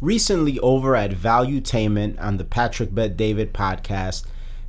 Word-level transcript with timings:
Recently, 0.00 0.58
over 0.60 0.96
at 0.96 1.10
Valuetainment 1.10 2.18
on 2.18 2.38
the 2.38 2.44
Patrick 2.44 2.94
Bet 2.94 3.18
David 3.18 3.52
podcast, 3.52 4.24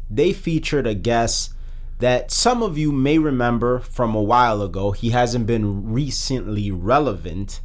they 0.09 0.33
featured 0.33 0.85
a 0.85 0.93
guest 0.93 1.53
that 1.99 2.31
some 2.31 2.61
of 2.61 2.77
you 2.77 2.91
may 2.91 3.17
remember 3.17 3.79
from 3.79 4.13
a 4.13 4.21
while 4.21 4.61
ago. 4.61 4.91
He 4.91 5.11
hasn't 5.11 5.45
been 5.45 5.93
recently 5.93 6.69
relevant, 6.69 7.61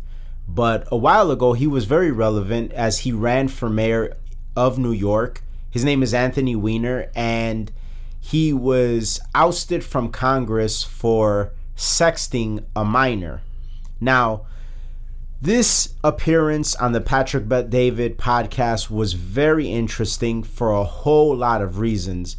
but 0.47 0.87
a 0.93 0.97
while 0.97 1.33
ago 1.33 1.55
he 1.55 1.67
was 1.67 1.87
very 1.87 2.13
relevant 2.13 2.71
as 2.73 3.01
he 3.01 3.11
ran 3.11 3.49
for 3.49 3.69
mayor 3.69 4.17
of 4.55 4.79
New 4.79 4.93
York. 4.93 5.43
His 5.69 5.85
name 5.85 6.05
is 6.05 6.15
Anthony 6.15 6.55
Weiner, 6.55 7.11
and 7.17 7.73
he 8.21 8.53
was 8.53 9.21
ousted 9.35 9.83
from 9.83 10.13
Congress 10.13 10.85
for 10.85 11.53
sexting 11.77 12.65
a 12.77 12.85
minor. 12.85 13.43
Now, 14.01 14.47
this 15.41 15.95
appearance 16.03 16.75
on 16.77 16.93
the 16.93 17.01
Patrick 17.01 17.49
Bet 17.49 17.69
David 17.69 18.17
podcast 18.17 18.91
was 18.91 19.13
very 19.13 19.69
interesting 19.69 20.43
for 20.43 20.73
a 20.73 20.85
whole 20.85 21.37
lot 21.37 21.61
of 21.61 21.79
reasons. 21.79 22.37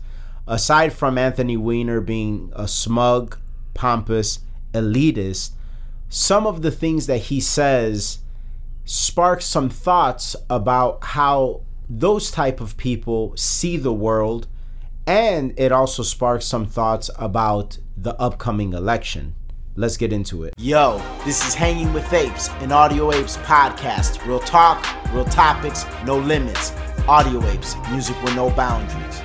Aside 0.48 0.94
from 0.94 1.18
Anthony 1.18 1.58
Weiner 1.58 2.02
being 2.02 2.52
a 2.56 2.68
smug, 2.68 3.38
pompous, 3.74 4.40
elitist, 4.74 5.52
some 6.10 6.48
of 6.48 6.62
the 6.62 6.72
things 6.72 7.06
that 7.08 7.18
he 7.18 7.40
says 7.40 8.20
spark 8.86 9.42
some 9.42 9.70
thoughts 9.70 10.36
about 10.50 11.04
how 11.04 11.62
those 11.90 12.32
type 12.32 12.60
of 12.62 12.78
people 12.78 13.34
see 13.36 13.78
the 13.78 13.94
world 13.94 14.48
and 15.06 15.58
it 15.58 15.72
also 15.72 16.04
sparks 16.04 16.46
some 16.46 16.66
thoughts 16.66 17.10
about 17.18 17.78
the 17.96 18.14
upcoming 18.20 18.74
election. 18.74 19.36
Let's 19.80 19.96
get 19.96 20.12
into 20.12 20.44
it. 20.44 20.56
Yo, 20.58 21.00
this 21.24 21.48
is 21.48 21.54
Hanging 21.54 21.94
with 21.94 22.12
Apes, 22.12 22.50
an 22.62 22.72
Audio 22.72 23.14
Apes 23.14 23.38
podcast. 23.38 24.26
Real 24.26 24.40
talk, 24.40 24.84
real 25.14 25.24
topics, 25.24 25.86
no 26.04 26.18
limits. 26.18 26.72
Audio 27.08 27.46
Apes, 27.46 27.76
music 27.92 28.20
with 28.24 28.36
no 28.36 28.50
boundaries. 28.50 29.22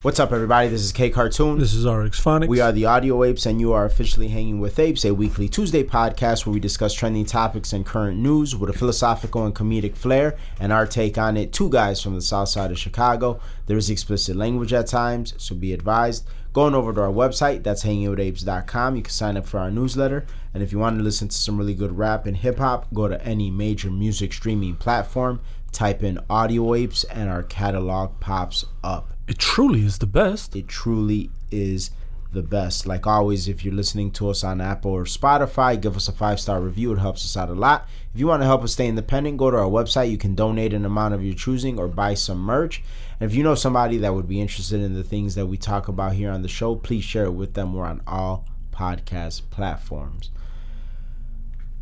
What's 0.00 0.18
up, 0.18 0.32
everybody? 0.32 0.68
This 0.68 0.80
is 0.80 0.92
K 0.92 1.10
Cartoon. 1.10 1.58
This 1.58 1.74
is 1.74 1.84
RX 1.84 2.18
Phonics. 2.22 2.48
We 2.48 2.60
are 2.60 2.72
the 2.72 2.86
Audio 2.86 3.22
Apes, 3.22 3.44
and 3.44 3.60
you 3.60 3.74
are 3.74 3.84
officially 3.84 4.28
hanging 4.28 4.60
with 4.60 4.78
Apes, 4.78 5.04
a 5.04 5.14
weekly 5.14 5.46
Tuesday 5.46 5.84
podcast 5.84 6.46
where 6.46 6.54
we 6.54 6.58
discuss 6.58 6.94
trending 6.94 7.26
topics 7.26 7.74
and 7.74 7.84
current 7.84 8.18
news 8.18 8.56
with 8.56 8.70
a 8.70 8.72
philosophical 8.72 9.44
and 9.44 9.54
comedic 9.54 9.94
flair 9.94 10.38
and 10.58 10.72
our 10.72 10.86
take 10.86 11.18
on 11.18 11.36
it. 11.36 11.52
Two 11.52 11.68
guys 11.68 12.00
from 12.00 12.14
the 12.14 12.22
south 12.22 12.48
side 12.48 12.70
of 12.70 12.78
Chicago. 12.78 13.40
There 13.66 13.76
is 13.76 13.90
explicit 13.90 14.36
language 14.36 14.72
at 14.72 14.86
times, 14.86 15.34
so 15.36 15.54
be 15.54 15.74
advised. 15.74 16.26
Going 16.52 16.74
over 16.74 16.92
to 16.92 17.00
our 17.00 17.12
website, 17.12 17.62
that's 17.62 17.84
hangingwithapes.com. 17.84 18.96
You 18.96 19.02
can 19.02 19.10
sign 19.10 19.38
up 19.38 19.46
for 19.46 19.58
our 19.58 19.70
newsletter. 19.70 20.26
And 20.52 20.62
if 20.62 20.70
you 20.70 20.78
want 20.78 20.98
to 20.98 21.02
listen 21.02 21.28
to 21.28 21.36
some 21.36 21.56
really 21.56 21.74
good 21.74 21.96
rap 21.96 22.26
and 22.26 22.36
hip 22.36 22.58
hop, 22.58 22.92
go 22.92 23.08
to 23.08 23.24
any 23.24 23.50
major 23.50 23.90
music 23.90 24.34
streaming 24.34 24.76
platform, 24.76 25.40
type 25.72 26.02
in 26.02 26.18
Audio 26.28 26.74
Apes, 26.74 27.04
and 27.04 27.30
our 27.30 27.42
catalog 27.42 28.20
pops 28.20 28.66
up. 28.84 29.12
It 29.26 29.38
truly 29.38 29.82
is 29.82 29.96
the 29.96 30.06
best. 30.06 30.54
It 30.54 30.68
truly 30.68 31.30
is 31.50 31.90
the 32.32 32.42
best. 32.42 32.86
Like 32.86 33.06
always, 33.06 33.48
if 33.48 33.64
you're 33.64 33.74
listening 33.74 34.10
to 34.12 34.30
us 34.30 34.42
on 34.42 34.60
Apple 34.60 34.90
or 34.90 35.04
Spotify, 35.04 35.80
give 35.80 35.96
us 35.96 36.08
a 36.08 36.12
five 36.12 36.40
star 36.40 36.60
review. 36.60 36.92
It 36.92 36.98
helps 36.98 37.24
us 37.24 37.36
out 37.36 37.48
a 37.48 37.54
lot. 37.54 37.88
If 38.14 38.20
you 38.20 38.26
want 38.26 38.42
to 38.42 38.46
help 38.46 38.62
us 38.62 38.72
stay 38.72 38.88
independent, 38.88 39.36
go 39.38 39.50
to 39.50 39.56
our 39.56 39.70
website. 39.70 40.10
You 40.10 40.18
can 40.18 40.34
donate 40.34 40.72
an 40.72 40.84
amount 40.84 41.14
of 41.14 41.24
your 41.24 41.34
choosing 41.34 41.78
or 41.78 41.88
buy 41.88 42.14
some 42.14 42.38
merch. 42.38 42.82
And 43.20 43.30
if 43.30 43.36
you 43.36 43.42
know 43.42 43.54
somebody 43.54 43.98
that 43.98 44.14
would 44.14 44.28
be 44.28 44.40
interested 44.40 44.80
in 44.80 44.94
the 44.94 45.04
things 45.04 45.34
that 45.34 45.46
we 45.46 45.56
talk 45.56 45.88
about 45.88 46.14
here 46.14 46.30
on 46.30 46.42
the 46.42 46.48
show, 46.48 46.74
please 46.74 47.04
share 47.04 47.24
it 47.24 47.32
with 47.32 47.54
them. 47.54 47.74
We're 47.74 47.84
on 47.84 48.02
all 48.06 48.46
podcast 48.72 49.42
platforms. 49.50 50.30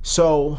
So, 0.02 0.58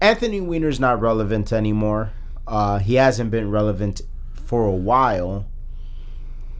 Anthony 0.00 0.40
Weiner's 0.40 0.80
not 0.80 1.00
relevant 1.00 1.52
anymore. 1.52 2.12
Uh, 2.46 2.78
he 2.78 2.94
hasn't 2.94 3.30
been 3.30 3.50
relevant 3.50 4.02
for 4.34 4.64
a 4.64 4.72
while, 4.72 5.46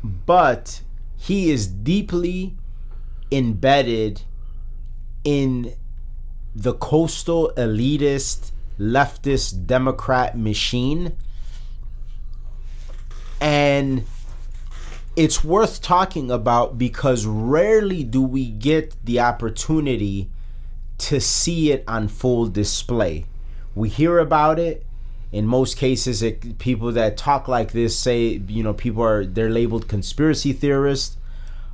but 0.03 0.83
he 1.17 1.51
is 1.51 1.67
deeply 1.67 2.57
embedded 3.33 4.23
in 5.25 5.75
the 6.55 6.73
coastal 6.73 7.53
elitist 7.57 8.53
leftist 8.79 9.67
democrat 9.67 10.39
machine. 10.39 11.17
And 13.41 14.05
it's 15.17 15.43
worth 15.43 15.83
talking 15.83 16.31
about 16.31 16.79
because 16.79 17.27
rarely 17.27 18.05
do 18.05 18.23
we 18.23 18.51
get 18.51 18.95
the 19.05 19.21
opportunity 19.21 20.31
to 20.99 21.21
see 21.21 21.73
it 21.73 21.85
on 21.87 22.09
full 22.09 22.47
display. 22.47 23.27
We 23.75 23.89
hear 23.89 24.19
about 24.19 24.59
it 24.59 24.86
in 25.33 25.47
most 25.47 25.77
cases 25.77 26.23
it, 26.23 26.59
people 26.59 26.93
that 26.93 27.17
talk 27.17 27.49
like 27.49 27.73
this 27.73 27.99
say 27.99 28.41
you 28.49 28.63
know 28.63 28.73
people 28.73 29.03
are 29.03 29.25
they're 29.25 29.51
labeled 29.51 29.89
conspiracy 29.89 30.53
theorists. 30.53 31.17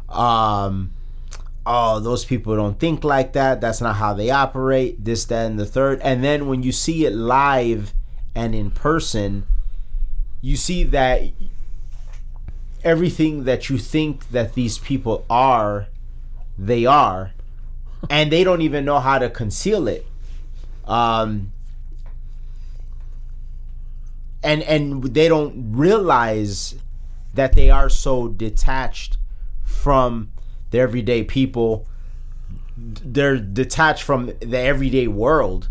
Um 0.09 0.93
oh 1.65 2.01
those 2.01 2.25
people 2.25 2.57
don't 2.57 2.79
think 2.79 3.05
like 3.05 3.33
that. 3.35 3.61
That's 3.61 3.81
not 3.81 3.97
how 3.97 4.15
they 4.15 4.31
operate. 4.31 5.05
This 5.05 5.25
that 5.27 5.47
and 5.51 5.59
the 5.59 5.67
third. 5.67 6.01
And 6.01 6.25
then 6.25 6.49
when 6.49 6.63
you 6.63 6.73
see 6.73 7.05
it 7.05 7.13
live 7.13 7.95
and 8.35 8.55
in 8.55 8.71
person 8.71 9.47
you 10.41 10.57
see 10.57 10.83
that 10.85 11.23
everything 12.83 13.45
that 13.45 13.71
you 13.71 13.79
think 13.79 14.31
that 14.31 14.55
these 14.55 14.79
people 14.79 15.25
are 15.31 15.87
they 16.59 16.87
are. 16.87 17.33
And 18.11 18.33
they 18.33 18.43
don't 18.43 18.63
even 18.63 18.85
know 18.85 18.99
how 18.99 19.19
to 19.19 19.31
conceal 19.31 19.87
it. 19.87 20.07
Um 20.87 21.52
and 24.43 24.63
and 24.63 25.03
they 25.03 25.29
don't 25.29 25.73
realize 25.73 26.75
that 27.35 27.55
they 27.55 27.71
are 27.71 27.89
so 27.89 28.29
detached 28.29 29.17
from 29.65 30.31
the 30.71 30.79
everyday 30.79 31.25
people. 31.25 31.87
They're 32.77 33.39
detached 33.39 34.03
from 34.03 34.27
the 34.41 34.59
everyday 34.59 35.09
world. 35.09 35.69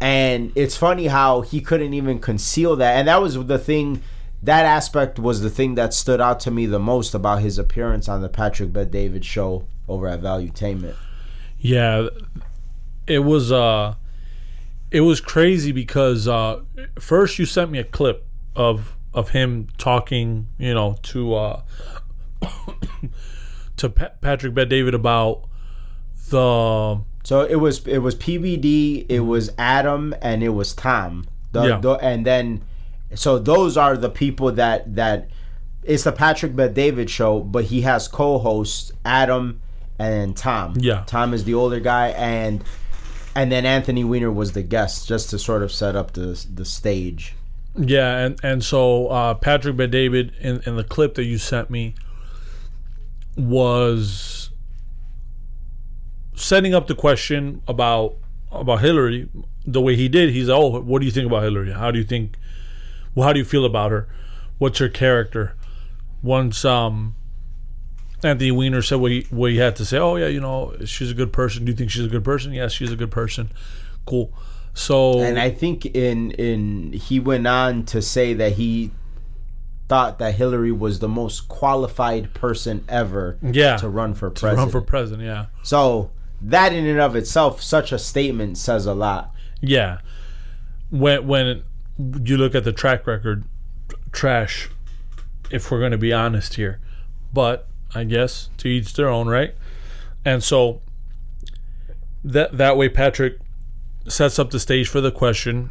And 0.00 0.50
it's 0.56 0.76
funny 0.76 1.06
how 1.06 1.42
he 1.42 1.60
couldn't 1.60 1.94
even 1.94 2.18
conceal 2.18 2.74
that. 2.76 2.96
And 2.96 3.06
that 3.06 3.22
was 3.22 3.34
the 3.46 3.58
thing 3.58 4.02
that 4.42 4.66
aspect 4.66 5.18
was 5.20 5.40
the 5.40 5.50
thing 5.50 5.76
that 5.76 5.94
stood 5.94 6.20
out 6.20 6.40
to 6.40 6.50
me 6.50 6.66
the 6.66 6.80
most 6.80 7.14
about 7.14 7.40
his 7.40 7.58
appearance 7.58 8.08
on 8.08 8.22
the 8.22 8.28
Patrick 8.28 8.72
Bet 8.72 8.90
David 8.90 9.24
show 9.24 9.64
over 9.88 10.08
at 10.08 10.20
Valuetainment. 10.20 10.96
Yeah, 11.60 12.08
it 13.06 13.20
was 13.20 13.52
uh 13.52 13.94
it 14.92 15.00
was 15.00 15.20
crazy 15.20 15.72
because 15.72 16.28
uh, 16.28 16.60
first 16.98 17.38
you 17.38 17.46
sent 17.46 17.70
me 17.70 17.78
a 17.78 17.84
clip 17.84 18.26
of 18.54 18.96
of 19.14 19.30
him 19.30 19.68
talking, 19.78 20.48
you 20.58 20.72
know, 20.74 20.96
to 21.02 21.34
uh, 21.34 21.62
to 23.76 23.88
pa- 23.90 24.10
Patrick 24.20 24.54
Bet 24.54 24.68
David 24.68 24.94
about 24.94 25.44
the. 26.30 27.00
So 27.24 27.42
it 27.42 27.56
was 27.56 27.86
it 27.86 27.98
was 27.98 28.14
PBD, 28.16 29.06
it 29.08 29.20
was 29.20 29.50
Adam, 29.58 30.14
and 30.20 30.42
it 30.42 30.50
was 30.50 30.74
Tom. 30.74 31.26
The, 31.52 31.62
Yeah. 31.68 31.78
the- 31.80 31.92
and 31.94 32.26
then 32.26 32.62
so 33.14 33.38
those 33.38 33.76
are 33.76 33.96
the 33.96 34.08
people 34.10 34.50
that 34.52 34.94
that 34.96 35.28
it's 35.84 36.04
the 36.04 36.12
Patrick 36.12 36.54
Bet 36.56 36.74
David 36.74 37.10
show, 37.10 37.40
but 37.40 37.64
he 37.66 37.82
has 37.82 38.08
co-hosts 38.08 38.92
Adam 39.04 39.60
and 39.98 40.36
Tom. 40.36 40.74
Yeah. 40.78 41.04
Tom 41.06 41.32
is 41.34 41.44
the 41.44 41.54
older 41.54 41.80
guy, 41.80 42.08
and 42.08 42.64
and 43.34 43.50
then 43.50 43.64
Anthony 43.64 44.04
Weiner 44.04 44.30
was 44.30 44.52
the 44.52 44.62
guest, 44.62 45.08
just 45.08 45.30
to 45.30 45.38
sort 45.38 45.62
of 45.62 45.72
set 45.72 45.96
up 45.96 46.12
the 46.12 46.44
the 46.52 46.64
stage. 46.64 47.34
Yeah, 47.76 48.18
and 48.18 48.38
and 48.42 48.64
so 48.64 49.08
uh, 49.08 49.34
Patrick 49.34 49.76
Bet 49.76 49.90
David 49.90 50.32
in, 50.40 50.60
in 50.66 50.76
the 50.76 50.84
clip 50.84 51.14
that 51.14 51.24
you 51.24 51.38
sent 51.38 51.70
me 51.70 51.94
was 53.36 54.50
setting 56.34 56.74
up 56.74 56.86
the 56.86 56.94
question 56.94 57.62
about 57.66 58.16
about 58.50 58.80
Hillary 58.80 59.28
the 59.64 59.80
way 59.80 59.96
he 59.96 60.08
did. 60.08 60.30
He's 60.30 60.48
oh, 60.48 60.80
what 60.80 61.00
do 61.00 61.06
you 61.06 61.12
think 61.12 61.26
about 61.26 61.42
Hillary? 61.42 61.72
How 61.72 61.90
do 61.90 61.98
you 61.98 62.04
think? 62.04 62.36
Well, 63.14 63.26
how 63.26 63.32
do 63.32 63.38
you 63.38 63.44
feel 63.44 63.64
about 63.64 63.90
her? 63.90 64.08
What's 64.58 64.78
her 64.78 64.88
character? 64.88 65.56
Once 66.22 66.64
um, 66.64 67.14
Anthony 68.24 68.50
Weiner 68.52 68.82
said 68.82 69.00
what 69.00 69.10
he, 69.10 69.26
what 69.30 69.50
he 69.50 69.56
had 69.58 69.76
to 69.76 69.84
say. 69.84 69.98
Oh 69.98 70.16
yeah, 70.16 70.28
you 70.28 70.40
know 70.40 70.74
she's 70.84 71.10
a 71.10 71.14
good 71.14 71.32
person. 71.32 71.64
Do 71.64 71.72
you 71.72 71.76
think 71.76 71.90
she's 71.90 72.04
a 72.04 72.08
good 72.08 72.24
person? 72.24 72.52
Yes, 72.52 72.72
she's 72.72 72.92
a 72.92 72.96
good 72.96 73.10
person. 73.10 73.50
Cool. 74.06 74.32
So 74.74 75.20
And 75.20 75.38
I 75.38 75.50
think 75.50 75.84
in 75.86 76.30
in 76.32 76.92
he 76.92 77.20
went 77.20 77.46
on 77.46 77.84
to 77.86 78.00
say 78.00 78.32
that 78.34 78.52
he 78.52 78.90
thought 79.88 80.18
that 80.18 80.34
Hillary 80.36 80.72
was 80.72 81.00
the 81.00 81.08
most 81.08 81.48
qualified 81.48 82.32
person 82.32 82.84
ever 82.88 83.36
Yeah. 83.42 83.76
to 83.76 83.88
run 83.88 84.14
for 84.14 84.30
president. 84.30 84.56
to 84.56 84.62
run 84.62 84.70
for 84.70 84.80
president, 84.80 85.22
yeah. 85.26 85.46
so 85.62 86.10
that 86.40 86.72
in 86.72 86.86
and 86.86 86.98
of 87.00 87.14
itself, 87.14 87.62
such 87.62 87.92
a 87.92 87.98
statement 87.98 88.56
says 88.56 88.86
a 88.86 88.94
lot. 88.94 89.32
Yeah. 89.60 89.98
When 90.90 91.26
when 91.26 91.62
you 92.24 92.36
look 92.38 92.54
at 92.54 92.64
the 92.64 92.72
track 92.72 93.06
record, 93.06 93.44
trash. 94.12 94.68
If 95.50 95.70
we're 95.70 95.80
going 95.80 95.92
to 95.92 95.98
be 95.98 96.14
honest 96.14 96.54
here, 96.54 96.80
but 97.34 97.68
I 97.94 98.04
guess 98.04 98.48
to 98.58 98.68
each 98.68 98.94
their 98.94 99.08
own, 99.08 99.28
right? 99.28 99.54
And 100.24 100.42
so 100.42 100.80
that 102.24 102.56
that 102.56 102.76
way, 102.76 102.88
Patrick 102.88 103.38
sets 104.08 104.38
up 104.38 104.50
the 104.50 104.60
stage 104.60 104.88
for 104.88 105.00
the 105.00 105.12
question, 105.12 105.70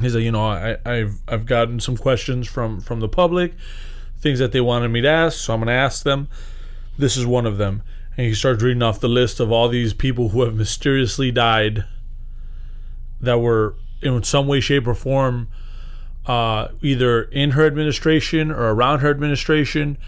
He's 0.00 0.14
like, 0.14 0.24
you 0.24 0.32
know, 0.32 0.46
I, 0.46 0.76
I've 0.84 1.20
I've 1.26 1.46
gotten 1.46 1.80
some 1.80 1.96
questions 1.96 2.46
from 2.46 2.80
from 2.80 3.00
the 3.00 3.08
public, 3.08 3.54
things 4.18 4.38
that 4.38 4.52
they 4.52 4.60
wanted 4.60 4.88
me 4.88 5.00
to 5.00 5.08
ask, 5.08 5.38
so 5.38 5.54
I'm 5.54 5.60
gonna 5.60 5.72
ask 5.72 6.04
them. 6.04 6.28
This 6.96 7.16
is 7.16 7.26
one 7.26 7.46
of 7.46 7.58
them, 7.58 7.82
and 8.16 8.26
he 8.26 8.34
starts 8.34 8.62
reading 8.62 8.82
off 8.82 9.00
the 9.00 9.08
list 9.08 9.40
of 9.40 9.50
all 9.50 9.68
these 9.68 9.92
people 9.92 10.30
who 10.30 10.42
have 10.42 10.54
mysteriously 10.54 11.30
died. 11.32 11.84
That 13.20 13.40
were 13.40 13.74
in 14.00 14.22
some 14.22 14.46
way, 14.46 14.60
shape, 14.60 14.86
or 14.86 14.94
form, 14.94 15.48
uh, 16.26 16.68
either 16.80 17.22
in 17.22 17.52
her 17.52 17.66
administration 17.66 18.52
or 18.52 18.70
around 18.70 19.00
her 19.00 19.10
administration, 19.10 19.98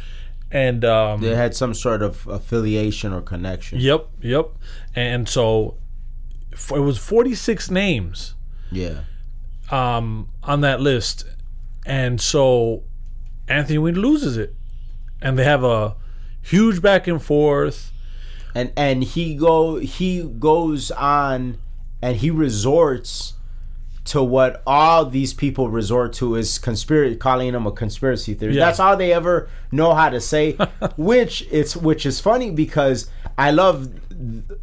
and 0.50 0.84
um, 0.84 1.20
They 1.20 1.34
had 1.34 1.54
some 1.54 1.74
sort 1.74 2.02
of 2.02 2.26
affiliation 2.26 3.12
or 3.12 3.20
connection. 3.20 3.78
Yep, 3.78 4.08
yep. 4.22 4.50
And 4.94 5.28
so 5.28 5.76
f- 6.52 6.72
it 6.72 6.80
was 6.80 6.98
46 6.98 7.70
names 7.70 8.34
Yeah. 8.72 9.00
um, 9.70 10.28
on 10.42 10.60
that 10.62 10.80
list. 10.80 11.24
And 11.86 12.20
so 12.20 12.82
Anthony 13.48 13.78
Weiner 13.78 13.98
loses 14.00 14.36
it. 14.36 14.54
And 15.22 15.38
they 15.38 15.44
have 15.44 15.62
a 15.64 15.96
huge 16.42 16.80
back 16.82 17.06
and 17.06 17.22
forth. 17.22 17.92
and 18.54 18.72
and 18.76 19.04
he 19.04 19.34
go 19.36 19.76
he 19.76 20.22
goes 20.24 20.90
on 20.90 21.58
and 22.02 22.16
he 22.16 22.30
resorts 22.30 23.34
to 24.12 24.22
what 24.22 24.62
all 24.66 25.04
these 25.04 25.32
people 25.34 25.68
resort 25.68 26.12
to 26.12 26.34
is 26.34 26.58
conspiracy 26.58 27.16
calling 27.16 27.52
them 27.52 27.66
a 27.66 27.72
conspiracy 27.72 28.34
theory 28.34 28.54
Yeah. 28.56 28.64
that's 28.66 28.80
all 28.80 28.96
they 28.96 29.12
ever 29.12 29.48
know 29.72 29.94
how 29.94 30.08
to 30.10 30.20
say 30.20 30.52
which 30.96 31.46
it's 31.50 31.76
which 31.76 32.04
is 32.06 32.18
funny 32.20 32.50
because 32.50 33.08
i 33.38 33.50
love 33.52 33.88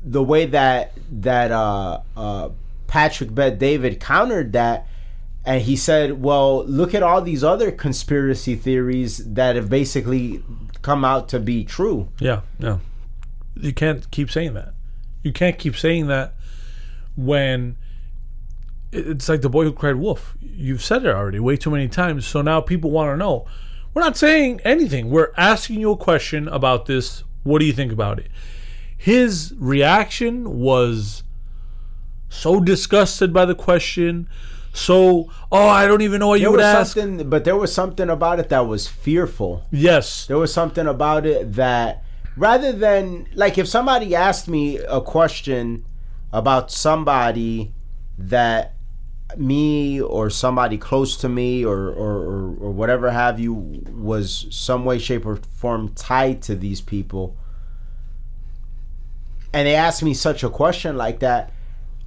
the 0.03 0.21
way 0.23 0.45
that 0.47 0.91
that 1.11 1.51
uh 1.51 2.01
uh 2.17 2.49
patrick 2.87 3.33
bet 3.33 3.57
david 3.59 3.99
countered 3.99 4.51
that 4.53 4.85
and 5.45 5.61
he 5.61 5.75
said 5.77 6.21
well 6.21 6.65
look 6.65 6.93
at 6.93 7.01
all 7.01 7.21
these 7.21 7.43
other 7.43 7.71
conspiracy 7.71 8.55
theories 8.55 9.17
that 9.33 9.55
have 9.55 9.69
basically 9.69 10.43
come 10.81 11.05
out 11.05 11.29
to 11.29 11.39
be 11.39 11.63
true 11.63 12.07
Yeah, 12.19 12.41
yeah. 12.59 12.79
You 13.59 13.73
can't 13.73 14.09
keep 14.11 14.29
saying 14.29 14.53
that. 14.53 14.73
You 15.23 15.31
can't 15.33 15.57
keep 15.57 15.75
saying 15.75 16.07
that 16.07 16.35
when 17.15 17.75
it's 18.91 19.27
like 19.29 19.41
the 19.41 19.49
boy 19.49 19.63
who 19.65 19.73
cried 19.73 19.95
wolf. 19.97 20.37
You've 20.41 20.83
said 20.83 21.05
it 21.05 21.09
already 21.13 21.39
way 21.39 21.57
too 21.57 21.71
many 21.71 21.87
times. 21.87 22.25
So 22.25 22.41
now 22.41 22.61
people 22.61 22.89
want 22.91 23.11
to 23.11 23.17
know. 23.17 23.45
We're 23.93 24.01
not 24.03 24.17
saying 24.17 24.61
anything. 24.63 25.09
We're 25.09 25.31
asking 25.37 25.79
you 25.79 25.91
a 25.91 25.97
question 25.97 26.47
about 26.47 26.85
this. 26.85 27.23
What 27.43 27.59
do 27.59 27.65
you 27.65 27.73
think 27.73 27.91
about 27.91 28.19
it? 28.19 28.27
His 28.95 29.53
reaction 29.57 30.59
was 30.59 31.23
so 32.29 32.59
disgusted 32.59 33.33
by 33.33 33.45
the 33.45 33.55
question. 33.55 34.27
So, 34.73 35.31
oh, 35.51 35.67
I 35.67 35.87
don't 35.87 36.01
even 36.01 36.19
know 36.19 36.27
what 36.27 36.39
you 36.39 36.45
there 36.45 36.51
would 36.51 36.57
was 36.59 36.97
ask. 36.97 37.29
but 37.29 37.43
there 37.45 37.55
was 37.55 37.73
something 37.73 38.09
about 38.09 38.39
it 38.39 38.49
that 38.49 38.67
was 38.67 38.87
fearful 38.87 39.65
Yes. 39.71 40.27
there 40.27 40.37
was 40.37 40.53
something 40.53 40.85
about 40.85 41.25
it 41.25 41.53
that 41.53 42.03
rather 42.35 42.71
than 42.71 43.27
like 43.33 43.57
if 43.57 43.67
somebody 43.67 44.13
asked 44.13 44.47
me 44.47 44.77
a 44.77 45.01
question 45.01 45.83
about 46.31 46.69
somebody 46.69 47.73
that 48.19 48.75
me 49.35 49.99
or 49.99 50.29
somebody 50.29 50.77
close 50.77 51.17
to 51.17 51.29
me 51.29 51.65
or 51.65 51.89
or, 51.89 52.17
or, 52.17 52.55
or 52.59 52.71
whatever 52.71 53.11
have 53.11 53.39
you 53.39 53.53
was 53.53 54.47
some 54.49 54.85
way 54.85 54.99
shape 54.99 55.25
or 55.25 55.35
form 55.35 55.89
tied 55.89 56.41
to 56.43 56.55
these 56.55 56.81
people. 56.81 57.35
And 59.53 59.67
they 59.67 59.75
asked 59.75 60.03
me 60.03 60.13
such 60.13 60.43
a 60.43 60.49
question 60.49 60.97
like 60.97 61.19
that 61.19 61.51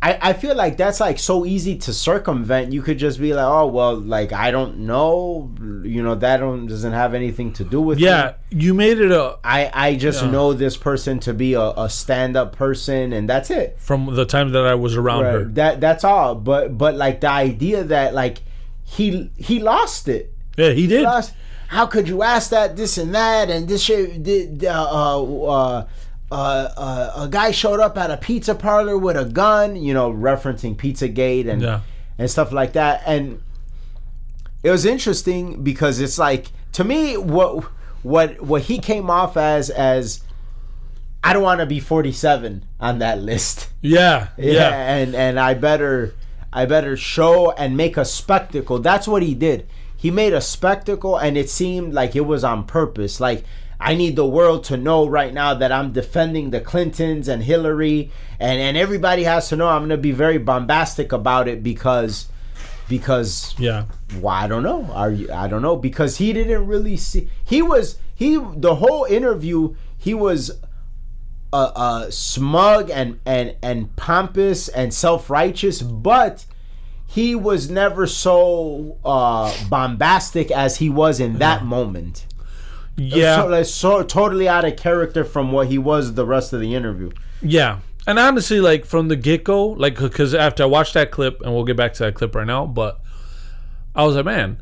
I, 0.02 0.18
I 0.30 0.32
feel 0.32 0.54
like 0.54 0.78
that's 0.78 0.98
like 0.98 1.18
so 1.18 1.44
easy 1.44 1.76
to 1.76 1.92
circumvent. 1.92 2.72
You 2.72 2.80
could 2.80 2.98
just 2.98 3.20
be 3.20 3.34
like, 3.34 3.44
oh 3.44 3.66
well, 3.66 3.96
like 3.96 4.32
I 4.32 4.50
don't 4.50 4.78
know, 4.78 5.50
you 5.84 6.02
know, 6.02 6.14
that 6.14 6.38
don't 6.38 6.66
doesn't 6.66 6.92
have 6.94 7.12
anything 7.12 7.52
to 7.54 7.64
do 7.64 7.82
with 7.82 7.98
me. 7.98 8.04
Yeah, 8.04 8.34
you 8.48 8.72
made 8.72 8.98
it 8.98 9.12
a 9.12 9.36
I 9.44 9.70
I 9.74 9.96
just 9.96 10.22
Yeah. 10.22 10.30
know 10.30 10.54
this 10.54 10.78
person 10.78 11.18
to 11.20 11.34
be 11.34 11.52
a, 11.52 11.60
a 11.76 11.90
stand 11.90 12.34
up 12.34 12.56
person, 12.56 13.12
and 13.12 13.28
that's 13.28 13.50
it. 13.50 13.76
from 13.78 14.14
the 14.14 14.24
time 14.24 14.52
that 14.52 14.64
I 14.66 14.74
was 14.74 14.96
around 14.96 15.24
her. 15.24 15.44
That 15.44 15.82
that's 15.82 16.02
all. 16.02 16.34
But 16.34 16.78
but 16.78 16.94
like 16.94 17.20
the 17.20 17.28
idea 17.30 17.84
that 17.84 18.14
like 18.14 18.38
he 18.84 19.30
he 19.36 19.60
lost 19.60 20.08
it. 20.08 20.32
Yeah, 20.56 20.70
he 20.70 20.86
did. 20.86 21.02
Lost. 21.02 21.34
How 21.68 21.86
could 21.86 22.08
you 22.08 22.22
ask 22.24 22.50
that 22.50 22.74
this 22.76 22.98
and 22.98 23.14
that 23.14 23.48
and 23.50 23.68
this 23.68 23.82
shit? 23.82 24.22
Did 24.24 24.64
uh, 24.64 25.22
uh, 25.22 25.86
uh, 26.30 26.68
uh, 26.76 27.12
a 27.24 27.28
guy 27.28 27.50
showed 27.50 27.80
up 27.80 27.98
at 27.98 28.10
a 28.10 28.16
pizza 28.16 28.54
parlor 28.54 28.96
with 28.96 29.16
a 29.16 29.24
gun, 29.24 29.76
you 29.76 29.92
know, 29.94 30.12
referencing 30.12 30.76
Pizzagate 30.76 31.48
and 31.48 31.60
Yeah. 31.62 31.80
and 32.18 32.30
stuff 32.30 32.52
like 32.52 32.72
that. 32.74 33.02
And 33.06 33.42
it 34.62 34.70
was 34.70 34.84
interesting 34.84 35.62
because 35.62 36.00
it's 36.00 36.18
like 36.18 36.52
to 36.72 36.84
me 36.84 37.16
what 37.16 37.64
what 38.02 38.40
what 38.42 38.62
he 38.62 38.78
came 38.78 39.10
off 39.10 39.36
as 39.36 39.70
as 39.70 40.22
I 41.22 41.32
don't 41.34 41.42
want 41.42 41.60
to 41.60 41.66
be 41.66 41.80
47 41.80 42.64
on 42.78 42.98
that 43.00 43.20
list. 43.20 43.68
Yeah, 43.82 44.28
Yeah, 44.38 44.52
yeah, 44.52 44.94
and 44.96 45.14
and 45.14 45.38
I 45.40 45.54
better 45.54 46.14
I 46.52 46.64
better 46.66 46.96
show 46.96 47.50
and 47.52 47.76
make 47.76 47.96
a 47.96 48.04
spectacle. 48.04 48.78
That's 48.78 49.06
what 49.08 49.22
he 49.22 49.34
did. 49.34 49.68
He 49.96 50.10
made 50.10 50.32
a 50.32 50.40
spectacle 50.40 51.16
and 51.16 51.36
it 51.36 51.50
seemed 51.50 51.92
like 51.92 52.16
it 52.16 52.24
was 52.26 52.42
on 52.44 52.64
purpose. 52.64 53.20
Like 53.20 53.44
I 53.80 53.94
need 53.94 54.14
the 54.14 54.26
world 54.26 54.64
to 54.64 54.76
know 54.76 55.08
right 55.08 55.32
now 55.32 55.54
that 55.54 55.72
I'm 55.72 55.92
defending 55.92 56.50
the 56.50 56.60
Clintons 56.60 57.28
and 57.28 57.42
Hillary 57.42 58.10
and 58.38 58.60
and 58.60 58.76
everybody 58.76 59.24
has 59.24 59.48
to 59.48 59.56
know 59.56 59.68
I'm 59.68 59.80
going 59.80 59.90
to 59.90 59.96
be 59.96 60.12
very 60.12 60.38
bombastic 60.38 61.12
about 61.12 61.48
it 61.48 61.62
because 61.62 62.28
because 62.88 63.54
yeah. 63.58 63.84
why 64.18 64.44
I 64.44 64.48
don't 64.48 64.62
know. 64.62 64.84
Are 64.92 65.10
you, 65.10 65.32
I 65.32 65.48
don't 65.48 65.62
know 65.62 65.76
because 65.76 66.18
he 66.18 66.32
didn't 66.32 66.66
really 66.66 66.96
see. 66.96 67.30
He 67.44 67.62
was 67.62 67.98
he 68.14 68.36
the 68.36 68.76
whole 68.76 69.04
interview. 69.04 69.74
He 69.96 70.12
was 70.12 70.50
uh, 71.52 71.72
uh, 71.74 72.10
smug 72.10 72.90
and 72.90 73.18
and 73.24 73.56
and 73.62 73.94
pompous 73.96 74.68
and 74.68 74.92
self 74.92 75.30
righteous, 75.30 75.80
but 75.82 76.44
he 77.06 77.34
was 77.34 77.68
never 77.68 78.06
so 78.06 78.98
uh, 79.04 79.52
bombastic 79.68 80.50
as 80.50 80.76
he 80.76 80.88
was 80.88 81.18
in 81.18 81.38
that 81.38 81.64
moment. 81.64 82.26
Yeah, 83.02 83.36
so, 83.42 83.46
like, 83.46 83.64
so 83.66 84.02
totally 84.02 84.46
out 84.46 84.64
of 84.66 84.76
character 84.76 85.24
from 85.24 85.52
what 85.52 85.68
he 85.68 85.78
was 85.78 86.14
the 86.14 86.26
rest 86.26 86.52
of 86.52 86.60
the 86.60 86.74
interview. 86.74 87.10
yeah. 87.42 87.80
And 88.06 88.18
honestly, 88.18 88.60
like 88.60 88.86
from 88.86 89.08
the 89.08 89.16
get 89.16 89.44
go, 89.44 89.68
like 89.68 89.98
because 89.98 90.34
after 90.34 90.62
I 90.62 90.66
watched 90.66 90.94
that 90.94 91.10
clip, 91.10 91.42
and 91.42 91.52
we'll 91.54 91.64
get 91.64 91.76
back 91.76 91.92
to 91.94 92.04
that 92.04 92.14
clip 92.14 92.34
right 92.34 92.46
now, 92.46 92.64
but 92.66 93.00
I 93.94 94.04
was 94.04 94.16
like, 94.16 94.24
man, 94.24 94.60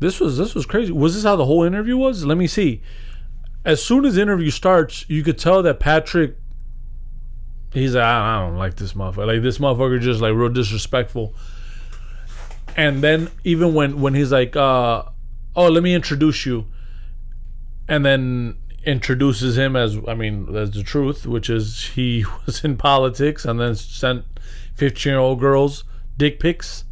this 0.00 0.18
was 0.18 0.36
this 0.36 0.54
was 0.54 0.66
crazy. 0.66 0.92
Was 0.92 1.14
this 1.14 1.22
how 1.22 1.36
the 1.36 1.44
whole 1.44 1.62
interview 1.62 1.96
was? 1.96 2.24
Let 2.24 2.36
me 2.36 2.46
see. 2.48 2.82
As 3.64 3.82
soon 3.82 4.04
as 4.04 4.16
the 4.16 4.22
interview 4.22 4.50
starts, 4.50 5.04
you 5.08 5.22
could 5.22 5.38
tell 5.38 5.62
that 5.62 5.78
Patrick. 5.78 6.36
He's 7.72 7.94
like, 7.94 8.04
I 8.04 8.38
I 8.38 8.40
don't 8.40 8.56
like 8.56 8.74
this 8.74 8.94
motherfucker. 8.94 9.26
Like 9.26 9.42
this 9.42 9.58
motherfucker 9.58 10.00
just 10.00 10.20
like 10.20 10.34
real 10.34 10.48
disrespectful. 10.48 11.34
And 12.76 13.02
then 13.02 13.30
even 13.44 13.72
when 13.72 14.00
when 14.00 14.14
he's 14.14 14.32
like, 14.32 14.56
uh, 14.56 15.04
oh, 15.54 15.68
let 15.68 15.82
me 15.82 15.94
introduce 15.94 16.44
you, 16.44 16.66
and 17.90 18.06
then 18.06 18.56
introduces 18.84 19.58
him 19.58 19.76
as 19.76 19.98
I 20.08 20.14
mean 20.14 20.56
as 20.56 20.70
the 20.70 20.82
truth, 20.82 21.26
which 21.26 21.50
is 21.50 21.90
he 21.94 22.24
was 22.46 22.64
in 22.64 22.78
politics 22.78 23.44
and 23.44 23.60
then 23.60 23.74
sent 23.74 24.24
fifteen 24.74 25.10
year 25.10 25.18
old 25.18 25.40
girls 25.40 25.84
dick 26.16 26.38
pics, 26.38 26.84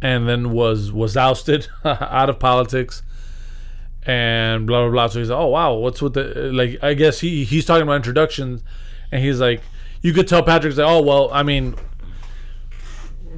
and 0.00 0.28
then 0.28 0.50
was 0.52 0.92
was 0.92 1.16
ousted 1.16 1.68
out 1.84 2.28
of 2.28 2.38
politics, 2.38 3.02
and 4.04 4.66
blah 4.66 4.82
blah 4.82 4.90
blah. 4.90 5.06
So 5.08 5.18
he's 5.18 5.30
like, 5.30 5.38
oh 5.38 5.48
wow, 5.48 5.74
what's 5.74 6.02
with 6.02 6.12
the 6.12 6.52
like? 6.52 6.78
I 6.82 6.94
guess 6.94 7.20
he 7.20 7.44
he's 7.44 7.64
talking 7.64 7.82
about 7.82 7.96
introductions, 7.96 8.62
and 9.10 9.24
he's 9.24 9.40
like, 9.40 9.62
you 10.02 10.12
could 10.12 10.28
tell 10.28 10.42
Patrick's 10.42 10.76
like, 10.76 10.88
oh 10.88 11.02
well, 11.02 11.30
I 11.32 11.42
mean. 11.42 11.74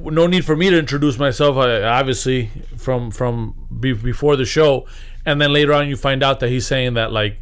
No 0.01 0.27
need 0.27 0.45
for 0.45 0.55
me 0.55 0.69
to 0.69 0.79
introduce 0.79 1.19
myself, 1.19 1.57
I, 1.57 1.81
obviously, 1.81 2.49
from 2.77 3.11
from 3.11 3.67
be, 3.81 3.91
before 3.91 4.37
the 4.37 4.45
show, 4.45 4.87
and 5.29 5.39
then 5.39 5.53
later 5.53 5.73
on 5.73 5.87
you 5.87 5.95
find 5.95 6.23
out 6.23 6.39
that 6.39 6.49
he's 6.49 6.65
saying 6.65 6.95
that 6.95 7.11
like, 7.11 7.39